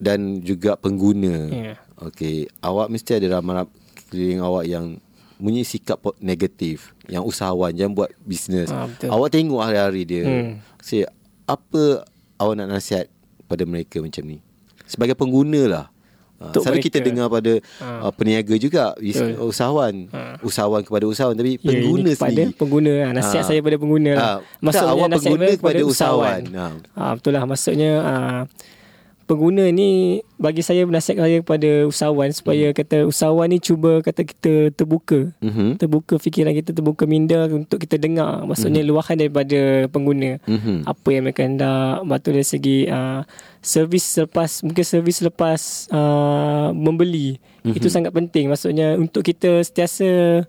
dan 0.00 0.40
juga 0.40 0.80
pengguna 0.80 1.52
yeah. 1.52 1.76
okey 2.00 2.48
awak 2.64 2.88
mesti 2.88 3.20
ada 3.20 3.36
ramai 3.36 3.68
keliling 4.08 4.40
awak 4.40 4.64
yang 4.64 4.96
punya 5.38 5.62
sikap 5.62 6.00
negatif 6.18 6.96
yang 7.06 7.22
usahawan 7.22 7.76
yang 7.76 7.92
buat 7.92 8.10
bisnes 8.24 8.72
uh, 8.72 8.88
awak 9.12 9.36
tengok 9.36 9.60
hari-hari 9.60 10.02
dia 10.08 10.24
hmm. 10.24 10.52
say 10.80 11.04
apa 11.44 12.08
awak 12.40 12.54
nak 12.56 12.80
nasihat 12.80 13.06
pada 13.44 13.68
mereka 13.68 14.00
macam 14.00 14.24
ni 14.24 14.40
sebagai 14.88 15.14
pengguna 15.14 15.62
lah 15.68 15.86
untuk 16.38 16.62
Selalu 16.62 16.86
kita 16.86 16.98
dengar 17.02 17.26
pada 17.26 17.58
ha. 17.82 18.06
uh, 18.06 18.12
peniaga 18.14 18.54
juga 18.54 18.94
Betul. 18.94 19.34
usahawan 19.50 19.94
ha. 20.14 20.38
usahawan 20.38 20.86
kepada 20.86 21.04
usahawan 21.10 21.34
tapi 21.34 21.58
ya, 21.58 21.66
pengguna 21.66 22.10
kepada 22.14 22.30
sendiri 22.30 22.54
pengguna 22.54 22.92
ha. 22.94 23.08
nasihat 23.10 23.42
ha. 23.42 23.48
saya 23.50 23.58
pada 23.58 23.76
pengguna 23.76 24.10
lah. 24.14 24.22
Ha. 24.22 24.34
maksudnya 24.62 24.94
awak 24.94 25.08
pengguna 25.18 25.46
kepada 25.58 25.80
usahawan, 25.82 26.40
usahawan. 26.46 26.72
Ha. 26.94 27.02
ha 27.02 27.12
betul 27.18 27.32
lah 27.34 27.42
maksudnya 27.42 27.90
uh, 27.98 28.40
pengguna 29.28 29.68
ni 29.68 30.24
bagi 30.40 30.64
saya 30.64 30.88
nasihat 30.88 31.20
saya 31.20 31.44
kepada 31.44 31.84
usahawan 31.84 32.32
supaya 32.32 32.72
hmm. 32.72 32.76
kata 32.80 32.96
usahawan 33.04 33.52
ni 33.52 33.60
cuba 33.60 34.00
kata 34.00 34.24
kita 34.24 34.72
terbuka 34.72 35.28
hmm. 35.44 35.76
terbuka 35.76 36.16
fikiran 36.16 36.56
kita 36.56 36.72
terbuka 36.72 37.04
minda 37.04 37.44
untuk 37.52 37.76
kita 37.76 38.00
dengar 38.00 38.48
maksudnya 38.48 38.80
hmm. 38.80 38.88
luahan 38.88 39.20
daripada 39.20 39.84
pengguna 39.92 40.40
hmm. 40.48 40.88
apa 40.88 41.08
yang 41.12 41.28
mereka 41.28 41.44
hendak 41.44 42.08
betul 42.08 42.40
dari 42.40 42.48
segi 42.48 42.78
uh, 42.88 43.20
servis 43.60 44.16
selepas 44.16 44.64
mungkin 44.64 44.84
servis 44.88 45.20
selepas 45.20 45.60
uh, 45.92 46.72
membeli 46.72 47.36
hmm. 47.68 47.76
itu 47.76 47.92
sangat 47.92 48.16
penting 48.16 48.48
maksudnya 48.48 48.96
untuk 48.96 49.20
kita 49.20 49.60
sentiasa 49.60 50.42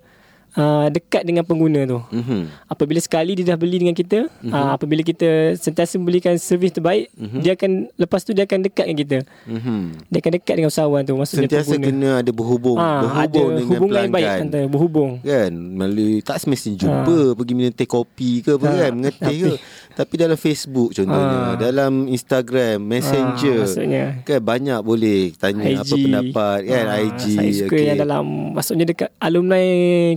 uh, 0.60 0.88
dekat 0.92 1.24
dengan 1.24 1.48
pengguna 1.48 1.88
tu. 1.88 2.00
Mm-hmm. 2.12 2.42
Apabila 2.68 3.00
sekali 3.00 3.32
dia 3.40 3.56
dah 3.56 3.58
beli 3.58 3.80
dengan 3.80 3.96
kita, 3.96 4.28
mm-hmm. 4.28 4.52
uh, 4.52 4.70
apabila 4.76 5.02
kita 5.02 5.56
sentiasa 5.56 5.96
memberikan 5.96 6.36
servis 6.36 6.76
terbaik, 6.76 7.10
mm-hmm. 7.16 7.42
dia 7.42 7.52
akan 7.56 7.72
lepas 7.96 8.22
tu 8.28 8.36
dia 8.36 8.44
akan 8.44 8.60
dekat 8.68 8.86
dengan 8.86 9.00
kita. 9.00 9.18
Mm-hmm. 9.48 9.82
Dia 10.12 10.18
akan 10.20 10.32
dekat 10.36 10.54
dengan 10.60 10.70
usahawan 10.70 11.02
tu 11.08 11.14
maksudnya 11.16 11.48
sentiasa 11.48 11.72
pengguna. 11.74 11.88
kena 11.88 12.10
ada 12.20 12.32
berhubung, 12.36 12.78
uh, 12.78 13.02
berhubung 13.08 13.24
ada 13.24 13.40
dengan 13.40 13.66
hubungan 13.66 13.90
pelanggan. 13.90 14.14
baik 14.14 14.44
antara 14.44 14.66
berhubung. 14.68 15.12
Kan? 15.24 15.52
Melalui 15.56 16.14
tak 16.22 16.38
semestinya 16.44 16.78
jumpa 16.78 17.16
uh. 17.16 17.30
pergi 17.34 17.54
minum 17.56 17.74
teh 17.74 17.88
kopi 17.88 18.44
ke 18.44 18.60
apa 18.60 18.68
uh. 18.68 18.76
kan, 18.76 18.92
mengetih 18.94 19.38
ke. 19.40 19.54
Tapi 19.90 20.14
dalam 20.16 20.38
Facebook 20.40 20.96
contohnya, 20.96 21.40
uh. 21.40 21.54
dalam 21.60 22.08
Instagram, 22.08 22.78
Messenger, 22.80 23.60
uh, 23.68 24.10
kan 24.24 24.40
banyak 24.40 24.80
boleh 24.80 25.36
tanya 25.36 25.66
IG. 25.68 25.80
apa 25.80 25.96
pendapat 25.96 26.60
kan. 26.68 26.86
IG. 27.08 27.24
Saya 27.36 27.52
suka 27.56 27.76
okay. 27.76 27.84
yang 27.88 28.00
dalam 28.00 28.24
maksudnya 28.56 28.86
dekat 28.88 29.10
alumni 29.22 29.64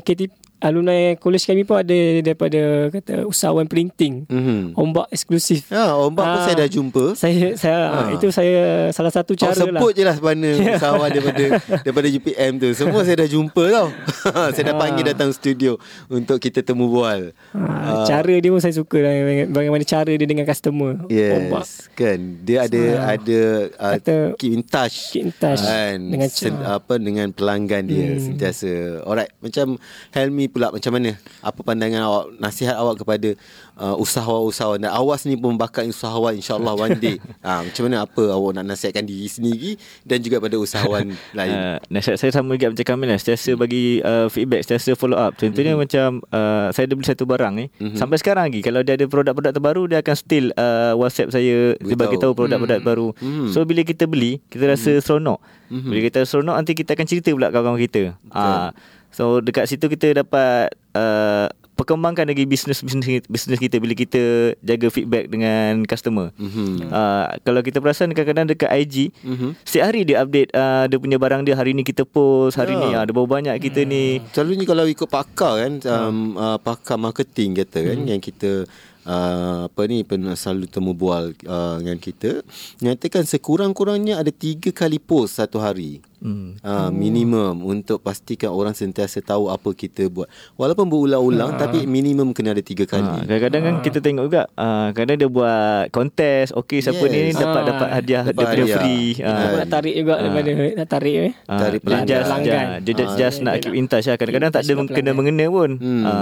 KT 0.00 0.31
alumni 0.62 1.18
college 1.18 1.44
kami 1.44 1.66
pun 1.66 1.82
ada 1.82 1.98
daripada 2.22 2.88
kata 2.88 3.26
usahawan 3.26 3.66
printing. 3.66 4.24
Mm-hmm. 4.30 4.78
ombak 4.78 5.06
eksklusif. 5.10 5.68
Ha 5.74 5.98
ombak 5.98 6.24
ha, 6.24 6.32
pun 6.32 6.40
saya 6.46 6.56
dah 6.64 6.68
jumpa. 6.70 7.04
Saya 7.18 7.58
saya 7.58 7.78
ha. 7.90 8.00
itu 8.14 8.26
saya 8.30 8.88
salah 8.94 9.12
satu 9.12 9.34
cara 9.34 9.52
oh, 9.52 9.58
sebut 9.58 9.74
lah. 9.74 9.80
sebut 9.82 9.92
je 9.92 10.02
lah 10.06 10.14
sebenarnya 10.16 10.52
usahawan 10.78 11.08
daripada 11.10 11.44
daripada 11.82 12.08
UPM 12.08 12.52
tu. 12.62 12.68
Semua 12.72 13.02
saya 13.02 13.16
dah 13.26 13.28
jumpa 13.28 13.64
tau. 13.68 13.88
Saya 14.54 14.72
dah 14.72 14.76
panggil 14.78 15.04
datang 15.12 15.32
studio 15.34 15.80
untuk 16.06 16.38
kita 16.38 16.62
temu 16.62 16.86
bual. 16.86 17.34
Ha, 17.56 17.58
ha. 17.58 18.04
cara 18.06 18.34
dia 18.38 18.50
pun 18.52 18.60
saya 18.62 18.74
suka 18.76 19.00
lah. 19.00 19.12
Bagaimana 19.50 19.82
cara 19.82 20.12
dia 20.12 20.28
dengan 20.28 20.46
customer. 20.46 21.08
Yes 21.08 21.32
ombak. 21.48 21.66
kan? 21.98 22.18
Dia 22.44 22.58
ada 22.68 22.82
ha. 23.00 23.14
ada 23.16 23.40
uh, 23.80 23.94
Kata, 23.98 24.16
keep 24.38 24.52
in 24.52 24.62
touch. 24.62 25.16
keep 25.16 25.24
in 25.26 25.32
touch 25.34 25.62
kan? 25.64 25.98
dengan 25.98 26.28
sen, 26.28 26.54
apa 26.62 26.94
dengan 27.00 27.28
pelanggan 27.34 27.82
dia 27.88 28.06
hmm. 28.14 28.20
sentiasa. 28.22 28.72
Alright 29.08 29.32
macam 29.42 29.80
Helmi 30.14 30.51
pula 30.52 30.68
macam 30.68 30.92
mana? 30.92 31.16
Apa 31.40 31.60
pandangan 31.64 32.00
awak, 32.04 32.24
nasihat 32.36 32.76
awak 32.76 33.00
kepada 33.00 33.32
uh, 33.80 33.96
usahawan-usahawan 33.96 34.78
dan 34.84 34.92
awak 34.92 35.16
sendiri 35.18 35.40
pun 35.40 35.56
bakal 35.56 35.88
usahawan 35.88 36.36
insyaAllah 36.36 36.74
one 36.76 36.98
day. 37.00 37.16
ha, 37.40 37.60
macam 37.66 37.82
mana 37.88 38.04
apa 38.04 38.22
awak 38.30 38.60
nak 38.60 38.64
nasihatkan 38.76 39.08
diri 39.08 39.26
sendiri 39.26 39.70
dan 40.04 40.20
juga 40.20 40.38
pada 40.38 40.56
usahawan 40.60 41.16
lain? 41.38 41.56
Uh, 41.56 41.76
nasihat 41.88 42.20
saya 42.20 42.30
sama 42.36 42.54
juga 42.54 42.76
macam 42.76 42.84
Kamil 42.84 43.08
lah. 43.08 43.18
Setiasa 43.18 43.50
bagi 43.56 44.04
uh, 44.04 44.28
feedback, 44.28 44.68
setiasa 44.68 44.92
follow 44.92 45.16
up. 45.16 45.34
Contohnya 45.40 45.74
mm-hmm. 45.74 45.82
macam 45.88 46.08
uh, 46.30 46.68
saya 46.70 46.84
ada 46.84 46.94
beli 46.94 47.08
satu 47.08 47.24
barang 47.24 47.52
ni. 47.56 47.66
Mm-hmm. 47.72 47.96
Sampai 47.96 48.16
sekarang 48.20 48.44
lagi 48.52 48.60
kalau 48.60 48.80
dia 48.84 48.94
ada 48.94 49.06
produk-produk 49.08 49.52
terbaru 49.56 49.82
dia 49.88 49.98
akan 50.04 50.14
still 50.14 50.46
uh, 50.54 50.92
WhatsApp 51.00 51.32
saya 51.32 51.74
dia 51.80 51.96
bagi 51.96 52.20
tahu 52.20 52.36
produk-produk 52.36 52.84
mm-hmm. 52.84 52.92
baru. 52.92 53.08
Mm-hmm. 53.16 53.48
So 53.56 53.64
bila 53.64 53.80
kita 53.82 54.04
beli, 54.04 54.44
kita 54.52 54.68
rasa 54.68 54.98
mm-hmm. 54.98 55.04
seronok. 55.04 55.38
Mm-hmm. 55.72 55.88
Bila 55.88 56.00
kita 56.04 56.20
seronok 56.28 56.56
nanti 56.60 56.72
kita 56.76 56.90
akan 56.92 57.06
cerita 57.08 57.30
pula 57.32 57.48
kawan-kawan 57.48 57.80
kita. 57.80 58.02
Ah 58.28 58.70
uh, 58.70 59.00
So 59.12 59.44
dekat 59.44 59.68
situ 59.68 59.86
kita 59.92 60.24
dapat 60.24 60.72
uh, 60.96 61.52
perkembangkan 61.72 62.28
lagi 62.28 62.44
bisnes 62.44 62.84
bisnes 63.26 63.58
kita 63.60 63.76
bila 63.80 63.96
kita 63.96 64.54
jaga 64.60 64.88
feedback 64.92 65.26
dengan 65.32 65.82
customer. 65.88 66.30
Mm-hmm. 66.36 66.92
Uh, 66.92 67.24
kalau 67.42 67.60
kita 67.64 67.80
perasan 67.80 68.12
kadang-kadang 68.12 68.52
dekat 68.52 68.70
IG, 68.70 69.10
mm-hmm. 69.24 69.50
setiap 69.64 69.84
hari 69.90 70.04
dia 70.04 70.22
update 70.22 70.52
uh, 70.52 70.84
dia 70.86 70.98
punya 71.00 71.16
barang 71.16 71.42
dia 71.42 71.56
hari 71.56 71.72
ni 71.72 71.82
kita 71.82 72.04
post, 72.04 72.60
hari 72.60 72.76
yeah. 72.76 72.82
ni 72.84 72.88
uh, 72.92 73.00
ada 73.02 73.10
berapa 73.10 73.28
banyak 73.28 73.56
kita 73.58 73.82
mm. 73.82 73.88
ni. 73.88 74.04
Selalunya 74.30 74.64
kalau 74.68 74.84
ikut 74.84 75.08
pakar 75.08 75.52
kan 75.64 75.72
um, 75.88 76.36
uh, 76.36 76.58
pakar 76.60 77.00
marketing 77.00 77.56
kata 77.64 77.78
kan 77.82 77.98
mm. 78.04 78.08
yang 78.08 78.20
kita 78.20 78.68
uh, 79.08 79.66
apa 79.66 79.80
ni 79.88 80.06
pernah 80.06 80.36
selalu 80.38 80.66
temu 80.70 80.92
bual 80.94 81.34
uh, 81.46 81.76
dengan 81.82 81.98
kita 81.98 82.42
nyatakan 82.82 83.26
sekurang-kurangnya 83.26 84.18
ada 84.22 84.30
tiga 84.30 84.70
kali 84.70 85.02
post 85.02 85.38
satu 85.40 85.58
hari 85.58 86.02
Hmm. 86.22 86.54
Uh, 86.62 86.90
minimum 86.94 87.66
untuk 87.66 87.98
pastikan 87.98 88.54
orang 88.54 88.78
sentiasa 88.78 89.18
tahu 89.18 89.50
apa 89.50 89.74
kita 89.74 90.06
buat. 90.06 90.30
Walaupun 90.54 90.86
berulang-ulang 90.86 91.58
ha. 91.58 91.66
tapi 91.66 91.82
minimum 91.82 92.30
kena 92.30 92.54
ada 92.54 92.62
tiga 92.62 92.86
kali. 92.86 93.02
Ha. 93.02 93.26
Kadang-kadang 93.26 93.62
ha. 93.62 93.66
kan 93.66 93.74
kita 93.82 93.98
tengok 93.98 94.24
juga 94.30 94.42
uh, 94.54 94.94
kadang 94.94 95.18
dia 95.18 95.26
buat 95.26 95.90
kontes, 95.90 96.54
okey 96.54 96.78
siapa 96.78 97.02
yes. 97.10 97.12
ni 97.12 97.20
dapat 97.34 97.62
ha. 97.62 97.68
dapat 97.74 97.88
hadiah 97.90 98.22
dapat 98.30 98.46
dia 98.46 98.62
hadiah. 98.62 98.76
free. 98.78 99.06
Ha. 99.18 99.32
Nak 99.58 99.68
tarik 99.74 99.94
juga 99.98 100.14
ha. 100.14 100.20
daripada 100.22 100.50
nak 100.54 100.88
tarik 100.88 101.16
eh. 101.18 101.32
Ha. 101.34 101.54
Tarik 101.58 101.80
pelanggan. 101.82 102.06
Just, 102.06 102.22
pelanggan. 102.22 102.66
Just, 102.86 102.96
just, 102.96 103.14
just 103.18 103.38
ha. 103.42 103.44
nak 103.44 103.54
keep 103.58 103.74
in 103.74 103.86
touch 103.90 104.06
lah. 104.06 104.16
Kadang-kadang 104.16 104.50
tak 104.54 104.62
ada 104.62 104.72
kena 104.86 105.10
mengena 105.18 105.46
pun. 105.50 105.70
Hmm. 105.82 106.02
Ha. 106.06 106.12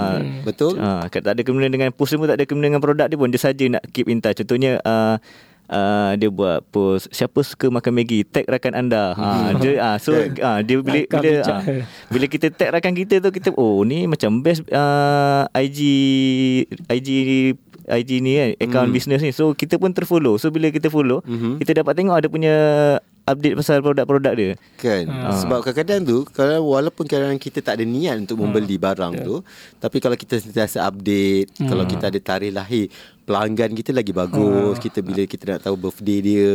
Betul. 0.41 0.73
Ha. 0.81 1.05
Tak 1.13 1.37
ada 1.37 1.41
kena 1.45 1.69
dengan 1.69 1.93
post 1.93 2.17
pun 2.17 2.25
tak 2.25 2.41
ada 2.41 2.45
kena 2.49 2.73
dengan 2.73 2.81
produk 2.81 3.05
dia 3.05 3.21
pun. 3.21 3.29
Dia 3.29 3.37
saja 3.37 3.65
nak 3.69 3.85
keep 3.93 4.09
in 4.09 4.17
touch. 4.17 4.41
Contohnya 4.41 4.81
uh, 4.81 5.21
uh, 5.71 6.11
dia 6.19 6.29
buat 6.29 6.61
post 6.69 7.07
siapa 7.09 7.39
suka 7.41 7.71
makan 7.71 7.91
Maggi 7.95 8.27
tag 8.27 8.45
rakan 8.45 8.75
anda 8.75 9.15
ha 9.15 9.55
hmm. 9.55 9.63
dia 9.63 9.71
uh, 9.79 9.97
so 9.97 10.11
uh, 10.13 10.59
dia 10.61 10.77
bila 10.83 10.99
bila 11.07 11.29
uh, 11.47 11.61
bila 12.11 12.25
kita 12.27 12.51
tag 12.51 12.75
rakan 12.75 12.93
kita 12.93 13.23
tu 13.23 13.31
kita 13.31 13.49
oh 13.55 13.81
ni 13.87 14.05
macam 14.05 14.43
best 14.43 14.67
uh, 14.69 15.47
IG 15.55 15.79
IG 16.91 17.09
IG 17.87 18.09
ni 18.21 18.31
kan 18.37 18.49
account 18.59 18.89
hmm. 18.91 18.95
business 18.95 19.21
ni 19.23 19.31
so 19.33 19.55
kita 19.55 19.79
pun 19.79 19.95
terfollow 19.95 20.37
so 20.37 20.51
bila 20.51 20.69
kita 20.69 20.91
follow 20.91 21.23
hmm. 21.23 21.57
kita 21.63 21.81
dapat 21.81 21.97
tengok 21.97 22.15
ada 22.19 22.27
punya 22.27 22.55
update 23.21 23.55
pasal 23.57 23.85
produk-produk 23.85 24.33
dia. 24.33 24.51
Kan. 24.81 25.05
Ha. 25.07 25.45
Sebab 25.45 25.61
kadang-kadang 25.61 26.01
tu 26.03 26.17
kalau 26.33 26.73
walaupun 26.73 27.05
kadang 27.05 27.37
kita 27.37 27.61
tak 27.61 27.79
ada 27.79 27.85
niat 27.85 28.17
untuk 28.17 28.41
membeli 28.41 28.75
barang 28.81 29.13
yeah. 29.17 29.25
tu, 29.25 29.35
tapi 29.77 29.97
kalau 30.01 30.17
kita 30.17 30.41
sentiasa 30.41 30.83
update, 30.85 31.53
hmm. 31.57 31.69
kalau 31.69 31.85
kita 31.85 32.09
ada 32.09 32.19
tarikh 32.19 32.53
lahir 32.53 32.89
pelanggan 33.21 33.71
kita 33.77 33.93
lagi 33.93 34.11
bagus 34.11 34.75
uh. 34.75 34.81
kita 34.81 35.05
bila 35.05 35.21
kita 35.29 35.55
nak 35.55 35.59
tahu 35.69 35.75
birthday 35.77 36.19
dia 36.19 36.49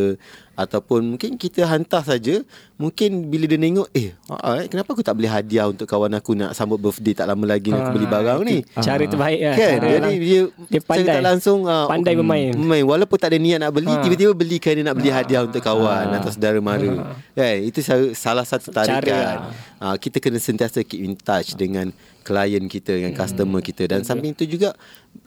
ataupun 0.57 1.15
mungkin 1.15 1.37
kita 1.37 1.69
hantar 1.69 2.03
saja 2.03 2.43
mungkin 2.81 3.29
bila 3.31 3.45
dia 3.47 3.61
tengok 3.61 3.89
eh 3.93 4.17
uh, 4.33 4.65
kenapa 4.67 4.89
aku 4.97 5.05
tak 5.05 5.15
beli 5.15 5.29
hadiah 5.31 5.69
untuk 5.71 5.87
kawan 5.87 6.11
aku 6.17 6.35
nak 6.35 6.57
sambut 6.57 6.81
birthday 6.81 7.15
tak 7.15 7.31
lama 7.31 7.45
lagi 7.47 7.71
uh. 7.71 7.79
nak 7.79 7.95
beli 7.95 8.07
barang 8.09 8.41
ni 8.43 8.57
cara 8.83 9.05
uh. 9.05 9.09
terbaik 9.09 9.41
lah 9.41 9.55
kan 9.55 9.77
uh. 9.79 9.91
jadi 9.95 10.11
dia 10.19 10.41
dia 10.67 10.81
pandai 10.83 11.15
tak 11.21 11.23
langsung 11.23 11.59
uh, 11.69 11.87
pandai 11.87 12.15
um, 12.17 12.19
bermain 12.25 12.51
main 12.57 12.85
walaupun 12.89 13.17
tak 13.21 13.31
ada 13.31 13.39
niat 13.39 13.59
nak 13.63 13.71
beli 13.71 13.93
uh. 13.93 14.03
tiba-tiba 14.03 14.33
beli 14.35 14.57
kerana 14.59 14.91
nak 14.91 14.97
beli 14.99 15.11
uh. 15.13 15.15
hadiah 15.15 15.43
untuk 15.47 15.63
kawan 15.63 16.07
uh. 16.11 16.19
atau 16.19 16.31
saudara 16.35 16.59
mara 16.59 16.89
uh. 16.89 17.15
kan 17.37 17.57
itu 17.63 17.79
salah 18.17 18.43
satu 18.43 18.75
tarikan 18.75 19.55
uh, 19.79 19.97
kita 20.01 20.19
kena 20.19 20.43
sentiasa 20.43 20.83
keep 20.83 21.05
in 21.05 21.15
touch 21.15 21.55
dengan 21.55 21.95
klien 22.27 22.67
kita 22.67 22.99
dengan 22.99 23.15
customer 23.15 23.63
kita 23.63 23.87
dan 23.87 24.03
samping 24.03 24.35
itu 24.35 24.59
juga 24.59 24.75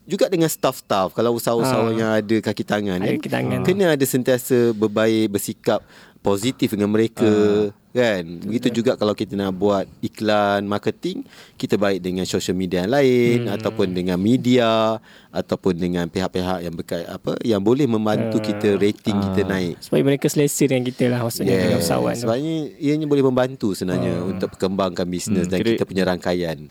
juga 0.10 0.26
dengan 0.26 0.50
staff-staff 0.50 1.14
kalau 1.14 1.38
usahawan-usahawan 1.38 1.94
ha. 1.94 2.00
yang 2.02 2.12
ada 2.18 2.36
kaki 2.42 2.66
tangan, 2.66 2.98
ada 2.98 3.14
kaki 3.22 3.30
tangan 3.30 3.62
kena 3.62 3.94
ada 3.94 4.06
sentiasa 4.06 4.74
berbaik 4.74 5.30
bersikap 5.30 5.86
positif 6.20 6.76
dengan 6.76 6.92
mereka 6.92 7.30
ha. 7.70 7.72
kan 7.90 8.24
begitu 8.44 8.82
juga 8.82 8.98
kalau 9.00 9.14
kita 9.14 9.40
nak 9.40 9.56
buat 9.56 9.86
iklan 10.02 10.66
marketing 10.68 11.24
kita 11.56 11.80
baik 11.80 12.04
dengan 12.04 12.26
social 12.28 12.54
media 12.58 12.86
yang 12.86 12.92
lain 12.92 13.38
hmm. 13.48 13.56
ataupun 13.56 13.88
dengan 13.94 14.18
media 14.20 15.00
ataupun 15.32 15.78
dengan 15.78 16.06
pihak-pihak 16.12 16.60
yang 16.66 16.76
berkait 16.76 17.08
apa 17.08 17.40
yang 17.46 17.62
boleh 17.64 17.88
membantu 17.88 18.42
ha. 18.42 18.46
kita 18.46 18.82
rating 18.82 19.16
ha. 19.16 19.24
kita 19.32 19.42
naik 19.48 19.76
supaya 19.80 20.02
mereka 20.02 20.28
selesa 20.28 20.68
dengan 20.68 20.84
kita 20.90 21.06
lah 21.08 21.22
maksudnya 21.24 21.54
yeah. 21.56 21.64
dengan 21.70 21.80
usahawan 21.86 22.16
sebabnya 22.18 22.56
ianya 22.82 23.06
boleh 23.08 23.24
membantu 23.24 23.78
sebenarnya 23.78 24.14
ha. 24.20 24.26
untuk 24.28 24.50
perkembangkan 24.58 25.08
bisnes 25.08 25.48
hmm. 25.48 25.52
dan 25.56 25.60
Kira, 25.64 25.70
kita 25.78 25.86
punya 25.88 26.04
rangkaian 26.04 26.68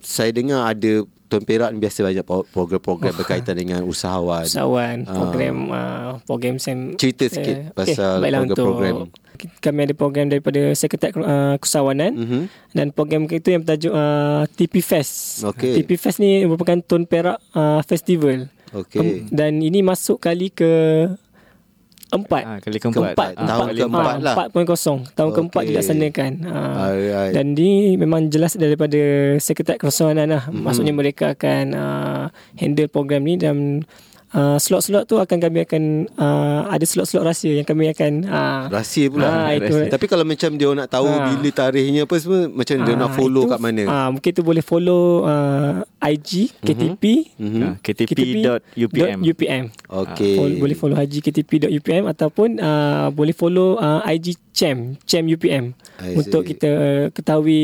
saya 0.00 0.32
dengar 0.32 0.72
ada 0.72 1.04
Tuan 1.26 1.42
Perak 1.42 1.74
ni 1.74 1.82
biasa 1.82 2.06
banyak 2.06 2.24
program-program 2.54 3.12
oh. 3.14 3.18
berkaitan 3.18 3.54
dengan 3.58 3.80
usahawan. 3.82 4.46
Usahawan, 4.46 4.96
uh, 5.04 5.14
program 5.14 5.56
uh, 5.74 6.10
program 6.22 6.56
sem 6.62 6.94
cerita 6.94 7.26
sikit 7.26 7.56
uh, 7.70 7.74
pasal 7.74 8.22
okay, 8.22 8.30
program-program. 8.30 8.96
Kami 9.36 9.80
ada 9.84 9.94
program 9.94 10.26
daripada 10.32 10.72
Sekretariat 10.72 11.18
uh, 11.20 11.56
Kesawanan 11.60 12.12
uh-huh. 12.16 12.44
dan 12.72 12.88
program 12.94 13.28
itu 13.28 13.52
yang 13.52 13.66
bertajuk 13.66 13.92
uh, 13.92 14.48
TP 14.56 14.80
Fest. 14.80 15.44
Okay. 15.44 15.82
TP 15.82 16.00
Fest 16.00 16.22
ni 16.22 16.46
merupakan 16.48 16.80
Tuan 16.80 17.04
Perak 17.04 17.42
uh, 17.52 17.84
Festival. 17.84 18.48
Okay. 18.72 19.26
Um, 19.26 19.30
dan 19.30 19.62
ini 19.62 19.84
masuk 19.84 20.18
kali 20.18 20.50
ke 20.50 21.06
Empat 22.06 22.42
ha, 22.46 22.52
Kali 22.62 22.78
keempat, 22.78 23.18
keempat. 23.18 23.32
Ha, 23.34 23.42
Tahun 23.50 23.68
keempat 23.74 24.16
lah 24.22 24.34
Empat 24.38 24.48
point 24.54 24.66
kosong 24.66 24.98
Tahun 25.10 25.30
okay. 25.30 25.36
keempat 25.42 25.62
dilaksanakan 25.66 26.32
ha. 26.46 26.60
Dan 27.34 27.58
ni 27.58 27.98
memang 27.98 28.30
jelas 28.30 28.54
daripada 28.54 29.34
Sekretariat 29.42 29.82
Kerosawanan 29.82 30.30
lah 30.30 30.42
mm-hmm. 30.46 30.62
Maksudnya 30.62 30.94
mereka 30.94 31.34
akan 31.34 31.64
uh, 31.74 32.24
Handle 32.54 32.86
program 32.86 33.26
ni 33.26 33.34
Dan 33.34 33.82
uh, 34.36 34.58
slot-slot 34.60 35.08
tu 35.08 35.16
akan 35.16 35.38
kami 35.40 35.64
akan 35.64 35.82
uh, 36.20 36.68
ada 36.68 36.84
slot-slot 36.84 37.24
rahsia 37.24 37.56
yang 37.56 37.64
kami 37.64 37.88
akan 37.90 38.28
uh, 38.28 38.62
rahsia 38.68 39.08
pula. 39.08 39.48
Uh, 39.48 39.50
itu. 39.56 39.76
Tapi 39.88 40.06
kalau 40.06 40.24
macam 40.28 40.50
dia 40.54 40.68
nak 40.68 40.88
tahu 40.92 41.08
uh, 41.08 41.18
bila 41.32 41.48
tarikhnya 41.50 42.04
apa 42.04 42.14
semua 42.20 42.52
macam 42.52 42.76
uh, 42.76 42.84
dia 42.84 42.94
nak 42.94 43.10
follow 43.16 43.44
itu, 43.48 43.52
kat 43.56 43.60
mana? 43.64 43.82
Uh, 43.88 44.08
mungkin 44.12 44.30
tu 44.36 44.42
boleh 44.44 44.62
follow 44.62 45.24
uh, 45.24 45.82
IG 46.04 46.52
KTP 46.60 47.04
mm-hmm. 47.40 47.62
uh, 47.64 47.74
ktp.upm 47.80 49.18
UPM. 49.24 49.64
Okey. 49.88 50.36
Uh, 50.36 50.48
boleh 50.60 50.76
follow 50.76 50.96
IG 51.00 51.24
ktp.upm 51.24 52.04
ataupun 52.12 52.60
uh, 52.60 53.08
boleh 53.10 53.32
follow 53.32 53.80
uh, 53.80 54.04
IG 54.04 54.36
Chem 54.56 54.96
Chem 55.04 55.28
UPM 55.28 55.76
untuk 56.16 56.40
kita 56.48 56.70
ketahui 57.12 57.60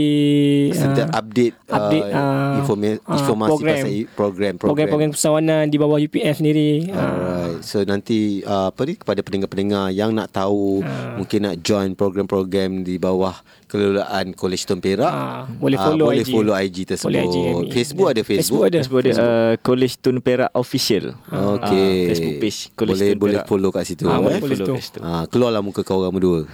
uh, 0.76 1.08
update 1.08 1.56
update 1.64 2.04
uh, 2.12 2.20
uh, 2.20 2.60
informasi, 2.60 2.96
uh, 3.00 3.16
informasi 3.16 3.48
program, 3.48 3.72
pasal 3.72 3.88
program 4.12 4.52
program 4.60 4.86
program 4.92 5.10
persawanan 5.16 5.64
di 5.72 5.76
bawah 5.80 5.96
UPM 5.96 6.34
sendiri 6.36 6.61
alright 6.90 7.58
uh. 7.58 7.64
so 7.64 7.80
nanti 7.86 8.42
uh, 8.42 8.70
apa 8.72 8.80
ni 8.86 8.94
kepada 8.98 9.20
pendengar-pendengar 9.22 9.94
yang 9.94 10.12
nak 10.12 10.32
tahu 10.34 10.82
uh. 10.82 11.16
mungkin 11.18 11.48
nak 11.48 11.56
join 11.62 11.94
program-program 11.94 12.82
di 12.82 12.96
bawah 12.98 13.36
kelolaan 13.72 14.36
Kolej 14.36 14.68
Tun 14.68 14.84
Perak. 14.84 15.08
Uh, 15.08 15.48
boleh 15.56 15.80
follow 15.80 16.04
uh, 16.04 16.10
boleh 16.12 16.24
IG. 16.28 16.32
follow 16.36 16.52
IG 16.52 16.76
tersebut. 16.84 17.08
Boleh 17.08 17.24
IG 17.24 17.36
Facebook 17.72 18.08
ada 18.12 18.20
Facebook? 18.20 18.60
Facebook 18.68 18.68
ada 18.68 18.78
Facebook 18.84 19.00
ada. 19.00 19.12
Uh, 19.16 19.52
Kolej 19.64 19.92
Tun 19.96 20.16
Perak 20.20 20.50
official. 20.52 21.16
Okey. 21.32 21.88
Uh, 21.88 22.08
Facebook 22.12 22.36
page 22.44 22.58
Kolej 22.76 22.92
boleh 22.92 23.10
boleh 23.16 23.38
follow 23.48 23.70
kat 23.72 23.88
situ. 23.88 24.04
Uh, 24.04 24.20
eh? 24.20 24.20
boleh 24.20 24.40
follow 24.44 24.76
kat 24.76 24.84
situ. 24.84 25.00
uh, 25.00 25.24
keluarlah 25.32 25.64
muka 25.64 25.80
kau 25.80 26.04
orang 26.04 26.12
berdua. 26.12 26.44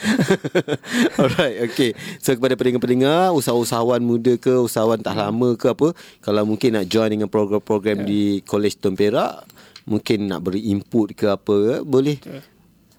Alright, 1.20 1.56
okay. 1.66 1.90
So 2.22 2.34
kepada 2.36 2.54
pendengar-pendengar, 2.56 3.32
usahawan 3.34 4.00
muda 4.02 4.36
ke, 4.38 4.52
usahawan 4.52 5.00
tak 5.00 5.16
lama 5.18 5.54
ke 5.58 5.72
apa, 5.72 5.88
kalau 6.22 6.42
mungkin 6.46 6.78
nak 6.78 6.86
join 6.88 7.10
dengan 7.12 7.28
program-program 7.28 8.04
yeah. 8.04 8.08
di 8.08 8.22
College 8.44 8.76
Tun 8.80 8.94
Perak, 8.96 9.44
mungkin 9.84 10.30
nak 10.30 10.46
beri 10.46 10.70
input 10.70 11.12
ke 11.16 11.26
apa, 11.30 11.82
boleh 11.82 12.18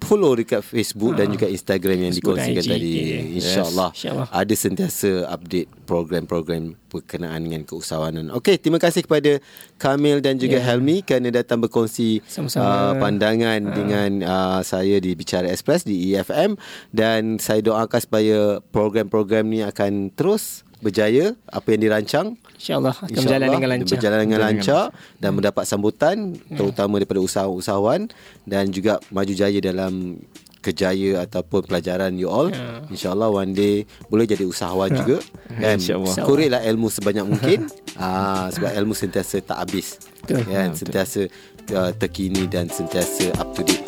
follow 0.04 0.36
dekat 0.36 0.62
Facebook 0.62 1.16
ha. 1.16 1.24
dan 1.24 1.32
juga 1.32 1.48
Instagram 1.48 1.98
yang 2.10 2.14
Facebook 2.14 2.38
dikongsikan 2.38 2.64
tadi. 2.64 2.92
InsyaAllah 3.40 3.90
yes. 3.96 4.30
ada 4.30 4.54
sentiasa 4.54 5.12
update 5.32 5.70
program-program 5.88 6.76
berkenaan 6.92 7.42
dengan 7.48 7.66
keusahawanan. 7.66 8.30
Okey, 8.38 8.62
terima 8.62 8.78
kasih 8.78 9.02
kepada 9.08 9.42
Kamil 9.82 10.22
dan 10.22 10.38
juga 10.38 10.62
yeah. 10.62 10.68
Helmi 10.70 11.02
kerana 11.02 11.34
datang 11.34 11.64
berkongsi 11.64 12.22
uh, 12.22 12.94
pandangan 13.02 13.60
ha. 13.66 13.74
dengan 13.74 14.10
uh, 14.22 14.60
saya 14.62 15.02
di 15.02 15.18
Bicara 15.18 15.50
Express 15.50 15.88
di 15.88 16.14
EFM 16.14 16.60
dan 16.94 17.42
saya 17.42 17.66
doakan 17.66 18.00
supaya 18.04 18.40
program-program 18.70 19.50
ni 19.50 19.66
akan 19.66 20.14
terus 20.14 20.68
berjaya 20.84 21.32
apa 21.48 21.68
yang 21.72 21.82
dirancang 21.88 22.28
insyaallah 22.60 22.94
akan 22.94 23.08
insya 23.08 23.20
berjalan 23.24 23.48
dengan 23.48 23.70
lancar. 23.72 23.94
berjalan 23.96 24.20
dengan 24.28 24.40
lancar 24.44 24.84
dan 25.18 25.30
hmm. 25.32 25.36
mendapat 25.40 25.64
sambutan 25.64 26.16
hmm. 26.36 26.58
terutama 26.60 27.00
daripada 27.00 27.24
usahawan 27.24 28.12
dan 28.44 28.68
juga 28.70 29.00
maju 29.10 29.34
jaya 29.34 29.60
dalam 29.64 30.20
kejaya 30.64 31.28
ataupun 31.28 31.68
pelajaran 31.68 32.16
you 32.16 32.32
all. 32.32 32.48
Yeah. 32.48 32.88
insyaallah 32.88 33.28
one 33.28 33.52
day 33.52 33.84
boleh 34.08 34.24
jadi 34.24 34.48
usahawan 34.48 34.96
yeah. 34.96 35.00
juga. 35.04 35.18
Kan 35.64 35.78
kuritlah 36.24 36.64
ilmu 36.64 36.88
sebanyak 36.88 37.26
mungkin. 37.36 37.68
Ah 38.00 38.48
sebab 38.48 38.72
ilmu 38.72 38.96
sentiasa 38.96 39.44
tak 39.44 39.60
habis. 39.60 40.00
Kan? 40.24 40.72
Sentiasa 40.72 41.28
uh, 41.76 41.92
terkini 42.00 42.48
dan 42.48 42.72
sentiasa 42.72 43.36
up 43.36 43.52
to 43.52 43.68
date 43.68 43.84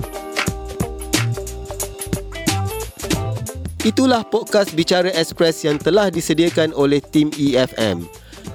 Itulah 3.85 4.25
podcast 4.25 4.73
Bicara 4.73 5.13
Express 5.13 5.61
yang 5.61 5.77
telah 5.77 6.09
disediakan 6.09 6.73
oleh 6.73 6.97
tim 7.13 7.29
EFM. 7.37 8.01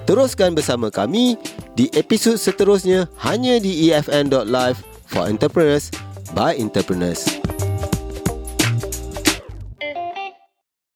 Teruskan 0.03 0.51
bersama 0.51 0.91
kami 0.91 1.39
di 1.71 1.87
episod 1.95 2.35
seterusnya 2.35 3.07
hanya 3.23 3.55
di 3.55 3.95
efm.live 3.95 4.75
for 5.07 5.23
entrepreneurs 5.23 5.87
by 6.35 6.51
entrepreneurs. 6.59 7.39